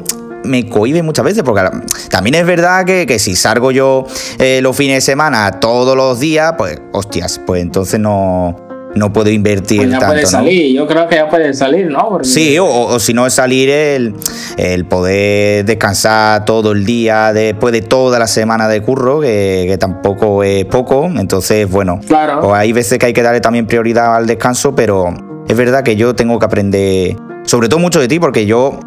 me 0.45 0.69
cohibe 0.69 1.03
muchas 1.03 1.25
veces, 1.25 1.43
porque 1.43 1.69
también 2.09 2.35
es 2.35 2.45
verdad 2.45 2.85
que, 2.85 3.05
que 3.05 3.19
si 3.19 3.35
salgo 3.35 3.71
yo 3.71 4.05
eh, 4.39 4.61
los 4.61 4.77
fines 4.77 4.95
de 4.95 5.01
semana 5.01 5.59
todos 5.59 5.97
los 5.97 6.21
días, 6.21 6.53
pues, 6.57 6.79
hostias, 6.93 7.41
pues 7.45 7.61
entonces 7.61 7.99
no, 7.99 8.55
no 8.97 9.13
puedo 9.13 9.29
invertir 9.29 9.77
Pues 9.77 9.89
ya 9.91 9.99
tanto, 9.99 10.13
puede 10.13 10.21
¿no? 10.23 10.27
salir, 10.29 10.75
yo 10.75 10.87
creo 10.87 11.07
que 11.07 11.15
ya 11.15 11.29
puede 11.29 11.53
salir, 11.53 11.87
¿no? 11.87 12.09
Porque- 12.09 12.27
Sí, 12.27 12.57
o, 12.59 12.65
o 12.67 12.99
si 12.99 13.13
no 13.13 13.25
es 13.27 13.33
salir 13.33 13.69
el, 13.69 14.13
el 14.57 14.85
poder 14.85 15.65
descansar 15.65 16.45
todo 16.45 16.71
el 16.71 16.85
día 16.85 17.33
después 17.33 17.71
de 17.73 17.81
toda 17.81 18.19
la 18.19 18.27
semana 18.27 18.67
de 18.67 18.81
curro, 18.81 19.21
que, 19.21 19.65
que 19.67 19.77
tampoco 19.77 20.43
es 20.43 20.65
poco. 20.65 21.05
Entonces, 21.05 21.69
bueno, 21.69 21.99
Claro. 22.07 22.41
pues 22.41 22.53
hay 22.53 22.71
veces 22.73 22.97
que 22.99 23.05
hay 23.07 23.13
que 23.13 23.21
darle 23.23 23.41
también 23.41 23.67
prioridad 23.67 24.15
al 24.15 24.27
descanso, 24.27 24.75
pero 24.75 25.13
es 25.47 25.55
verdad 25.55 25.83
que 25.83 25.95
yo 25.95 26.13
tengo 26.15 26.39
que 26.39 26.45
aprender, 26.45 27.15
sobre 27.45 27.69
todo 27.69 27.79
mucho 27.79 27.99
de 27.99 28.07
ti, 28.07 28.19
porque 28.19 28.45
yo... 28.45 28.79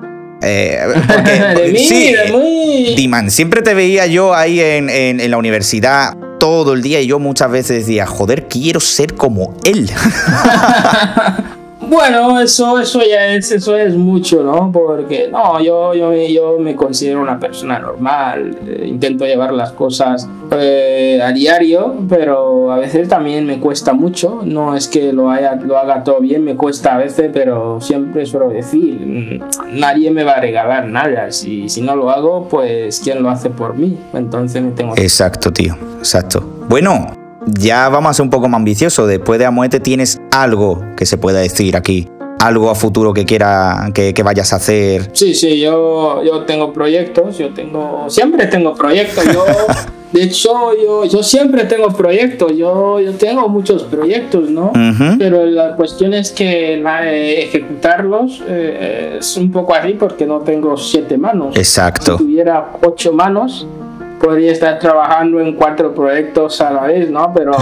eh, 0.42 0.78
porque- 1.06 1.62
de 1.62 1.72
mí, 1.72 1.78
sí, 1.78 2.12
de 2.12 2.32
mí. 2.32 2.94
Diman, 2.96 3.30
siempre 3.30 3.62
te 3.62 3.74
veía 3.74 4.06
yo 4.06 4.34
ahí 4.34 4.60
en, 4.60 4.88
en- 4.90 5.20
en 5.20 5.30
la 5.30 5.36
universidad 5.38 6.14
todo 6.40 6.72
el 6.72 6.82
día 6.82 7.00
y 7.00 7.06
yo 7.06 7.20
muchas 7.20 7.52
veces 7.52 7.86
decía, 7.86 8.06
joder, 8.06 8.48
quiero 8.48 8.80
ser 8.80 9.14
como 9.14 9.54
él. 9.62 9.88
Bueno, 11.90 12.40
eso, 12.40 12.78
eso 12.78 13.00
ya 13.00 13.34
es, 13.34 13.50
eso 13.50 13.76
es 13.76 13.96
mucho, 13.96 14.44
¿no? 14.44 14.70
Porque 14.70 15.28
no, 15.28 15.60
yo, 15.60 15.92
yo, 15.92 16.14
yo 16.14 16.56
me 16.60 16.76
considero 16.76 17.20
una 17.20 17.40
persona 17.40 17.80
normal, 17.80 18.56
eh, 18.64 18.84
intento 18.86 19.26
llevar 19.26 19.52
las 19.52 19.72
cosas 19.72 20.28
eh, 20.52 21.20
a 21.20 21.32
diario, 21.32 21.96
pero 22.08 22.70
a 22.70 22.78
veces 22.78 23.08
también 23.08 23.44
me 23.44 23.58
cuesta 23.58 23.92
mucho. 23.92 24.40
No 24.44 24.76
es 24.76 24.86
que 24.86 25.12
lo, 25.12 25.32
haya, 25.32 25.56
lo 25.56 25.76
haga 25.78 26.04
todo 26.04 26.20
bien, 26.20 26.44
me 26.44 26.54
cuesta 26.54 26.94
a 26.94 26.98
veces, 26.98 27.28
pero 27.32 27.80
siempre 27.80 28.24
suelo 28.24 28.50
decir, 28.50 29.00
mm, 29.00 29.78
nadie 29.80 30.12
me 30.12 30.22
va 30.22 30.34
a 30.34 30.40
regalar 30.40 30.86
nada. 30.86 31.32
Si, 31.32 31.68
si 31.68 31.82
no 31.82 31.96
lo 31.96 32.10
hago, 32.10 32.46
pues 32.48 33.00
¿quién 33.00 33.20
lo 33.20 33.30
hace 33.30 33.50
por 33.50 33.74
mí? 33.74 33.98
Entonces 34.14 34.62
me 34.62 34.70
tengo 34.70 34.94
Exacto, 34.96 35.52
tío, 35.52 35.76
exacto. 35.98 36.40
Bueno, 36.68 37.19
ya 37.46 37.88
vamos 37.88 38.10
a 38.10 38.14
ser 38.14 38.22
un 38.24 38.30
poco 38.30 38.48
más 38.48 38.58
ambiciosos. 38.58 39.08
Después 39.08 39.38
de 39.38 39.46
Amuete, 39.46 39.80
¿tienes 39.80 40.20
algo 40.30 40.82
que 40.96 41.06
se 41.06 41.18
pueda 41.18 41.40
decir 41.40 41.76
aquí? 41.76 42.08
Algo 42.38 42.70
a 42.70 42.74
futuro 42.74 43.12
que 43.12 43.24
quiera 43.26 43.90
que, 43.92 44.14
que 44.14 44.22
vayas 44.22 44.52
a 44.52 44.56
hacer. 44.56 45.10
Sí, 45.12 45.34
sí, 45.34 45.60
yo, 45.60 46.22
yo 46.24 46.44
tengo 46.44 46.72
proyectos, 46.72 47.36
yo 47.36 47.50
tengo, 47.52 48.08
siempre 48.08 48.46
tengo 48.46 48.74
proyectos, 48.74 49.24
yo, 49.26 49.44
de 50.12 50.22
hecho, 50.22 50.50
yo, 50.82 51.04
yo 51.04 51.22
siempre 51.22 51.64
tengo 51.64 51.88
proyectos, 51.88 52.56
yo, 52.56 52.98
yo 52.98 53.12
tengo 53.12 53.46
muchos 53.50 53.82
proyectos, 53.82 54.48
¿no? 54.48 54.72
Pero 55.18 55.44
la 55.44 55.76
cuestión 55.76 56.14
es 56.14 56.30
que 56.32 56.78
la- 56.78 57.12
eh, 57.12 57.42
ejecutarlos 57.44 58.42
eh, 58.48 59.18
es 59.20 59.36
un 59.36 59.52
poco 59.52 59.74
así 59.74 59.92
porque 59.92 60.24
no 60.24 60.38
tengo 60.38 60.78
siete 60.78 61.18
manos. 61.18 61.58
Exacto. 61.58 62.16
Si 62.16 62.24
tuviera 62.24 62.72
ocho 62.86 63.12
manos, 63.12 63.66
podría 64.20 64.52
estar 64.52 64.78
trabajando 64.78 65.40
en 65.40 65.54
cuatro 65.54 65.94
proyectos 65.94 66.60
a 66.60 66.70
la 66.70 66.82
vez, 66.82 67.10
¿no? 67.10 67.32
Pero... 67.34 67.52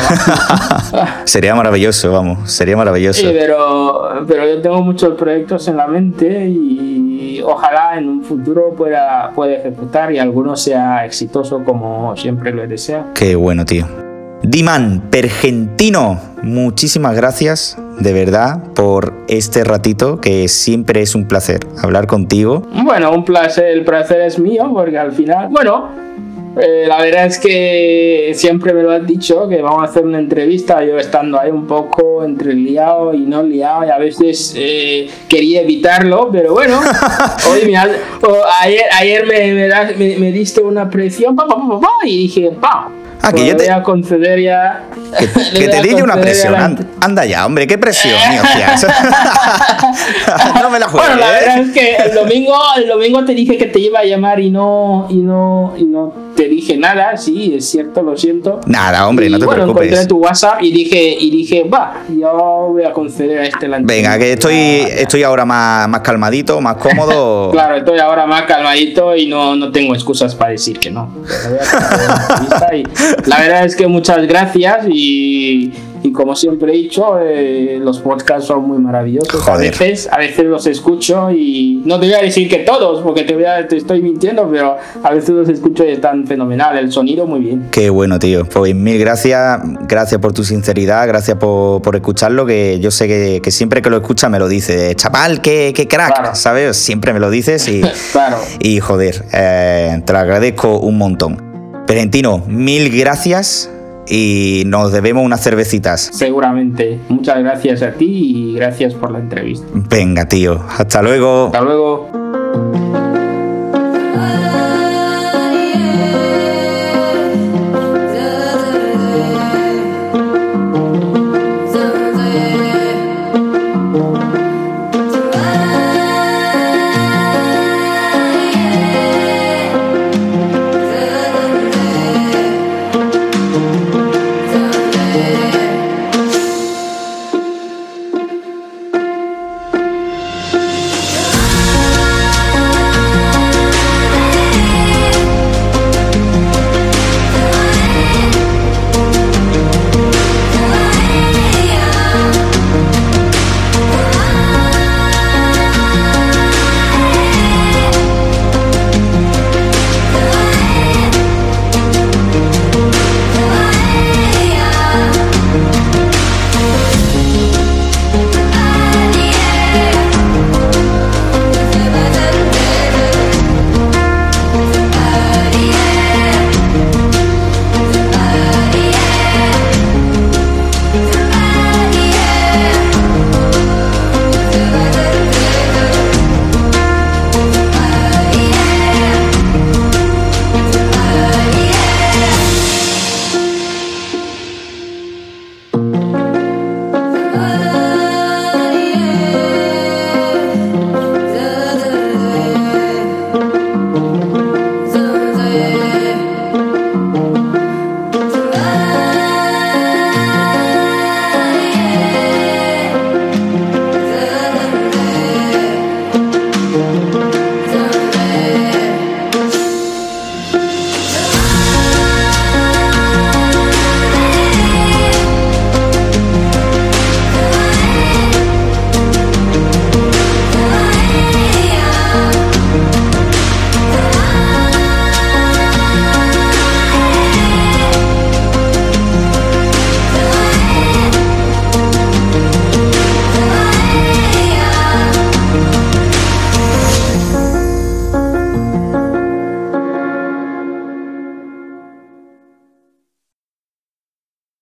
Sería 1.24 1.54
maravilloso, 1.54 2.12
vamos, 2.12 2.50
sería 2.50 2.76
maravilloso. 2.76 3.20
Sí, 3.20 3.28
pero, 3.32 4.24
pero 4.26 4.46
yo 4.46 4.60
tengo 4.60 4.82
muchos 4.82 5.16
proyectos 5.16 5.68
en 5.68 5.76
la 5.76 5.86
mente 5.86 6.48
y 6.48 7.40
ojalá 7.44 7.98
en 7.98 8.08
un 8.08 8.24
futuro 8.24 8.74
pueda, 8.76 9.30
pueda 9.34 9.54
ejecutar 9.54 10.12
y 10.12 10.18
alguno 10.18 10.56
sea 10.56 11.04
exitoso 11.04 11.62
como 11.64 12.16
siempre 12.16 12.52
lo 12.52 12.66
deseo. 12.66 13.04
Qué 13.14 13.36
bueno, 13.36 13.64
tío. 13.64 13.86
Diman, 14.42 15.08
Pergentino, 15.10 16.20
muchísimas 16.42 17.16
gracias 17.16 17.76
de 17.98 18.12
verdad 18.12 18.62
por 18.74 19.12
este 19.26 19.64
ratito 19.64 20.20
que 20.20 20.46
siempre 20.46 21.02
es 21.02 21.14
un 21.14 21.26
placer 21.26 21.60
hablar 21.82 22.06
contigo. 22.06 22.62
Bueno, 22.84 23.10
un 23.12 23.24
placer, 23.24 23.66
el 23.66 23.84
placer 23.84 24.20
es 24.20 24.38
mío 24.38 24.70
porque 24.72 24.96
al 24.96 25.12
final, 25.12 25.48
bueno, 25.50 25.88
eh, 26.56 26.84
la 26.88 26.98
verdad 27.02 27.26
es 27.26 27.38
que 27.38 28.32
siempre 28.34 28.72
me 28.72 28.82
lo 28.82 28.90
has 28.90 29.06
dicho 29.06 29.48
que 29.48 29.60
vamos 29.62 29.82
a 29.82 29.84
hacer 29.84 30.04
una 30.04 30.18
entrevista, 30.18 30.84
yo 30.84 30.98
estando 30.98 31.38
ahí 31.38 31.50
un 31.50 31.66
poco 31.66 32.24
entre 32.24 32.54
liado 32.54 33.14
y 33.14 33.18
no 33.20 33.42
liado 33.42 33.86
y 33.86 33.90
a 33.90 33.98
veces 33.98 34.54
eh, 34.56 35.08
quería 35.28 35.62
evitarlo, 35.62 36.28
pero 36.32 36.52
bueno, 36.54 36.80
hoy 37.50 37.66
me 37.66 37.76
has- 37.76 37.90
ayer, 38.62 38.82
ayer 38.98 39.26
me, 39.26 39.52
me 39.54 39.68
das- 39.68 39.96
me- 39.96 40.16
me 40.18 40.32
diste 40.32 40.60
una 40.60 40.88
presión 40.90 41.36
pa, 41.36 41.46
pa, 41.46 41.56
pa, 41.56 41.68
pa, 41.68 41.80
pa, 41.80 41.88
y 42.06 42.18
dije, 42.18 42.50
pa, 42.60 42.90
Ah, 43.20 43.30
que 43.32 43.36
Pues 43.38 43.46
yo 43.48 43.56
te, 43.56 43.64
voy 43.64 43.72
a 43.72 43.82
conceder 43.82 44.40
ya. 44.40 44.84
que, 45.18 45.68
te 45.68 45.76
a 45.76 45.82
di 45.82 45.90
yo 45.90 46.04
una 46.04 46.16
presión. 46.20 46.52
la- 46.52 46.64
Anda, 46.64 46.84
anda 47.00 47.24
ya, 47.26 47.44
hombre, 47.46 47.66
qué 47.66 47.76
presión, 47.76 48.14
hostias. 48.42 48.86
no 50.62 50.70
me 50.70 50.78
la 50.78 50.88
juegues. 50.88 51.08
Bueno, 51.08 51.20
la 51.20 51.30
verdad 51.32 51.58
es 51.58 51.70
que 51.72 51.96
el 51.96 52.14
domingo, 52.14 52.54
el 52.76 52.86
domingo 52.88 53.24
te 53.24 53.34
dije 53.34 53.56
que 53.58 53.66
te 53.66 53.80
iba 53.80 54.00
a 54.00 54.04
llamar 54.04 54.40
y 54.40 54.50
no, 54.50 55.06
y 55.10 55.16
no, 55.16 55.74
y 55.76 55.84
no 55.84 56.12
te 56.36 56.48
dije 56.48 56.76
nada, 56.76 57.16
sí, 57.16 57.54
es 57.56 57.68
cierto, 57.68 58.02
lo 58.02 58.16
siento. 58.16 58.60
Nada, 58.66 59.08
hombre, 59.08 59.28
no 59.28 59.38
te 59.38 59.44
bueno, 59.46 59.62
preocupes. 59.64 59.86
encontré 59.88 60.06
tu 60.06 60.18
WhatsApp 60.18 60.62
y 60.62 60.70
dije, 60.70 61.16
y 61.18 61.30
dije, 61.30 61.64
va, 61.64 62.02
yo 62.08 62.68
voy 62.72 62.84
a 62.84 62.92
conceder 62.92 63.40
a 63.40 63.44
este 63.46 63.66
la 63.66 63.78
Venga, 63.80 64.16
que 64.18 64.34
estoy, 64.34 64.54
estoy 64.56 65.22
ahora 65.24 65.44
más, 65.44 65.88
más 65.88 66.00
calmadito, 66.02 66.60
más 66.60 66.76
cómodo. 66.76 67.50
Claro, 67.50 67.76
estoy 67.76 67.98
ahora 67.98 68.26
más 68.26 68.42
calmadito 68.42 69.16
y 69.16 69.26
no, 69.26 69.56
no 69.56 69.72
tengo 69.72 69.94
excusas 69.94 70.34
para 70.36 70.52
decir 70.52 70.78
que 70.78 70.90
no. 70.90 71.10
Voy 71.12 71.24
a 71.58 72.58
la 73.26 73.40
verdad 73.40 73.64
es 73.64 73.76
que 73.76 73.86
muchas 73.86 74.26
gracias 74.26 74.86
y, 74.88 75.72
y 76.02 76.12
como 76.12 76.34
siempre 76.36 76.72
he 76.72 76.76
dicho, 76.76 77.18
eh, 77.20 77.78
los 77.82 77.98
podcasts 78.00 78.46
son 78.46 78.66
muy 78.68 78.78
maravillosos. 78.78 79.46
A 79.48 79.56
veces, 79.56 80.08
a 80.10 80.18
veces 80.18 80.44
los 80.44 80.66
escucho 80.66 81.30
y 81.30 81.82
no 81.84 81.98
te 81.98 82.06
voy 82.06 82.14
a 82.14 82.22
decir 82.22 82.48
que 82.48 82.58
todos, 82.58 83.02
porque 83.02 83.24
te, 83.24 83.34
voy 83.34 83.44
a- 83.44 83.66
te 83.66 83.76
estoy 83.76 84.00
mintiendo, 84.02 84.48
pero 84.50 84.76
a 85.02 85.10
veces 85.12 85.30
los 85.30 85.48
escucho 85.48 85.84
y 85.84 85.90
están 85.90 86.26
fenomenal, 86.26 86.76
el 86.78 86.92
sonido 86.92 87.26
muy 87.26 87.40
bien. 87.40 87.68
Qué 87.70 87.90
bueno, 87.90 88.18
tío. 88.18 88.44
Pues 88.44 88.74
mil 88.74 88.98
gracias. 88.98 89.60
Gracias 89.88 90.20
por 90.20 90.32
tu 90.32 90.44
sinceridad. 90.44 91.06
Gracias 91.08 91.36
por, 91.38 91.82
por 91.82 91.96
escucharlo. 91.96 92.46
Que 92.46 92.78
yo 92.80 92.90
sé 92.90 93.08
que, 93.08 93.40
que 93.42 93.50
siempre 93.50 93.82
que 93.82 93.90
lo 93.90 93.96
escuchas 93.96 94.30
me 94.30 94.38
lo 94.38 94.48
dices. 94.48 94.94
Chaval, 94.96 95.40
qué, 95.40 95.72
qué 95.74 95.88
crack. 95.88 96.14
Claro. 96.14 96.34
¿Sabes? 96.34 96.76
Siempre 96.76 97.12
me 97.12 97.20
lo 97.20 97.30
dices 97.30 97.66
y, 97.68 97.80
Claro. 98.12 98.38
y 98.60 98.78
joder, 98.80 99.24
eh, 99.32 100.02
te 100.04 100.12
lo 100.12 100.18
agradezco 100.18 100.78
un 100.78 100.98
montón. 100.98 101.47
Valentino, 101.88 102.44
mil 102.46 102.94
gracias 102.94 103.70
y 104.06 104.64
nos 104.66 104.92
debemos 104.92 105.24
unas 105.24 105.42
cervecitas. 105.42 106.10
Seguramente. 106.12 107.00
Muchas 107.08 107.38
gracias 107.38 107.80
a 107.80 107.92
ti 107.92 108.04
y 108.06 108.54
gracias 108.54 108.92
por 108.92 109.10
la 109.10 109.20
entrevista. 109.20 109.66
Venga, 109.72 110.28
tío. 110.28 110.62
Hasta 110.68 111.00
luego. 111.00 111.46
Hasta 111.46 111.62
luego. 111.62 112.27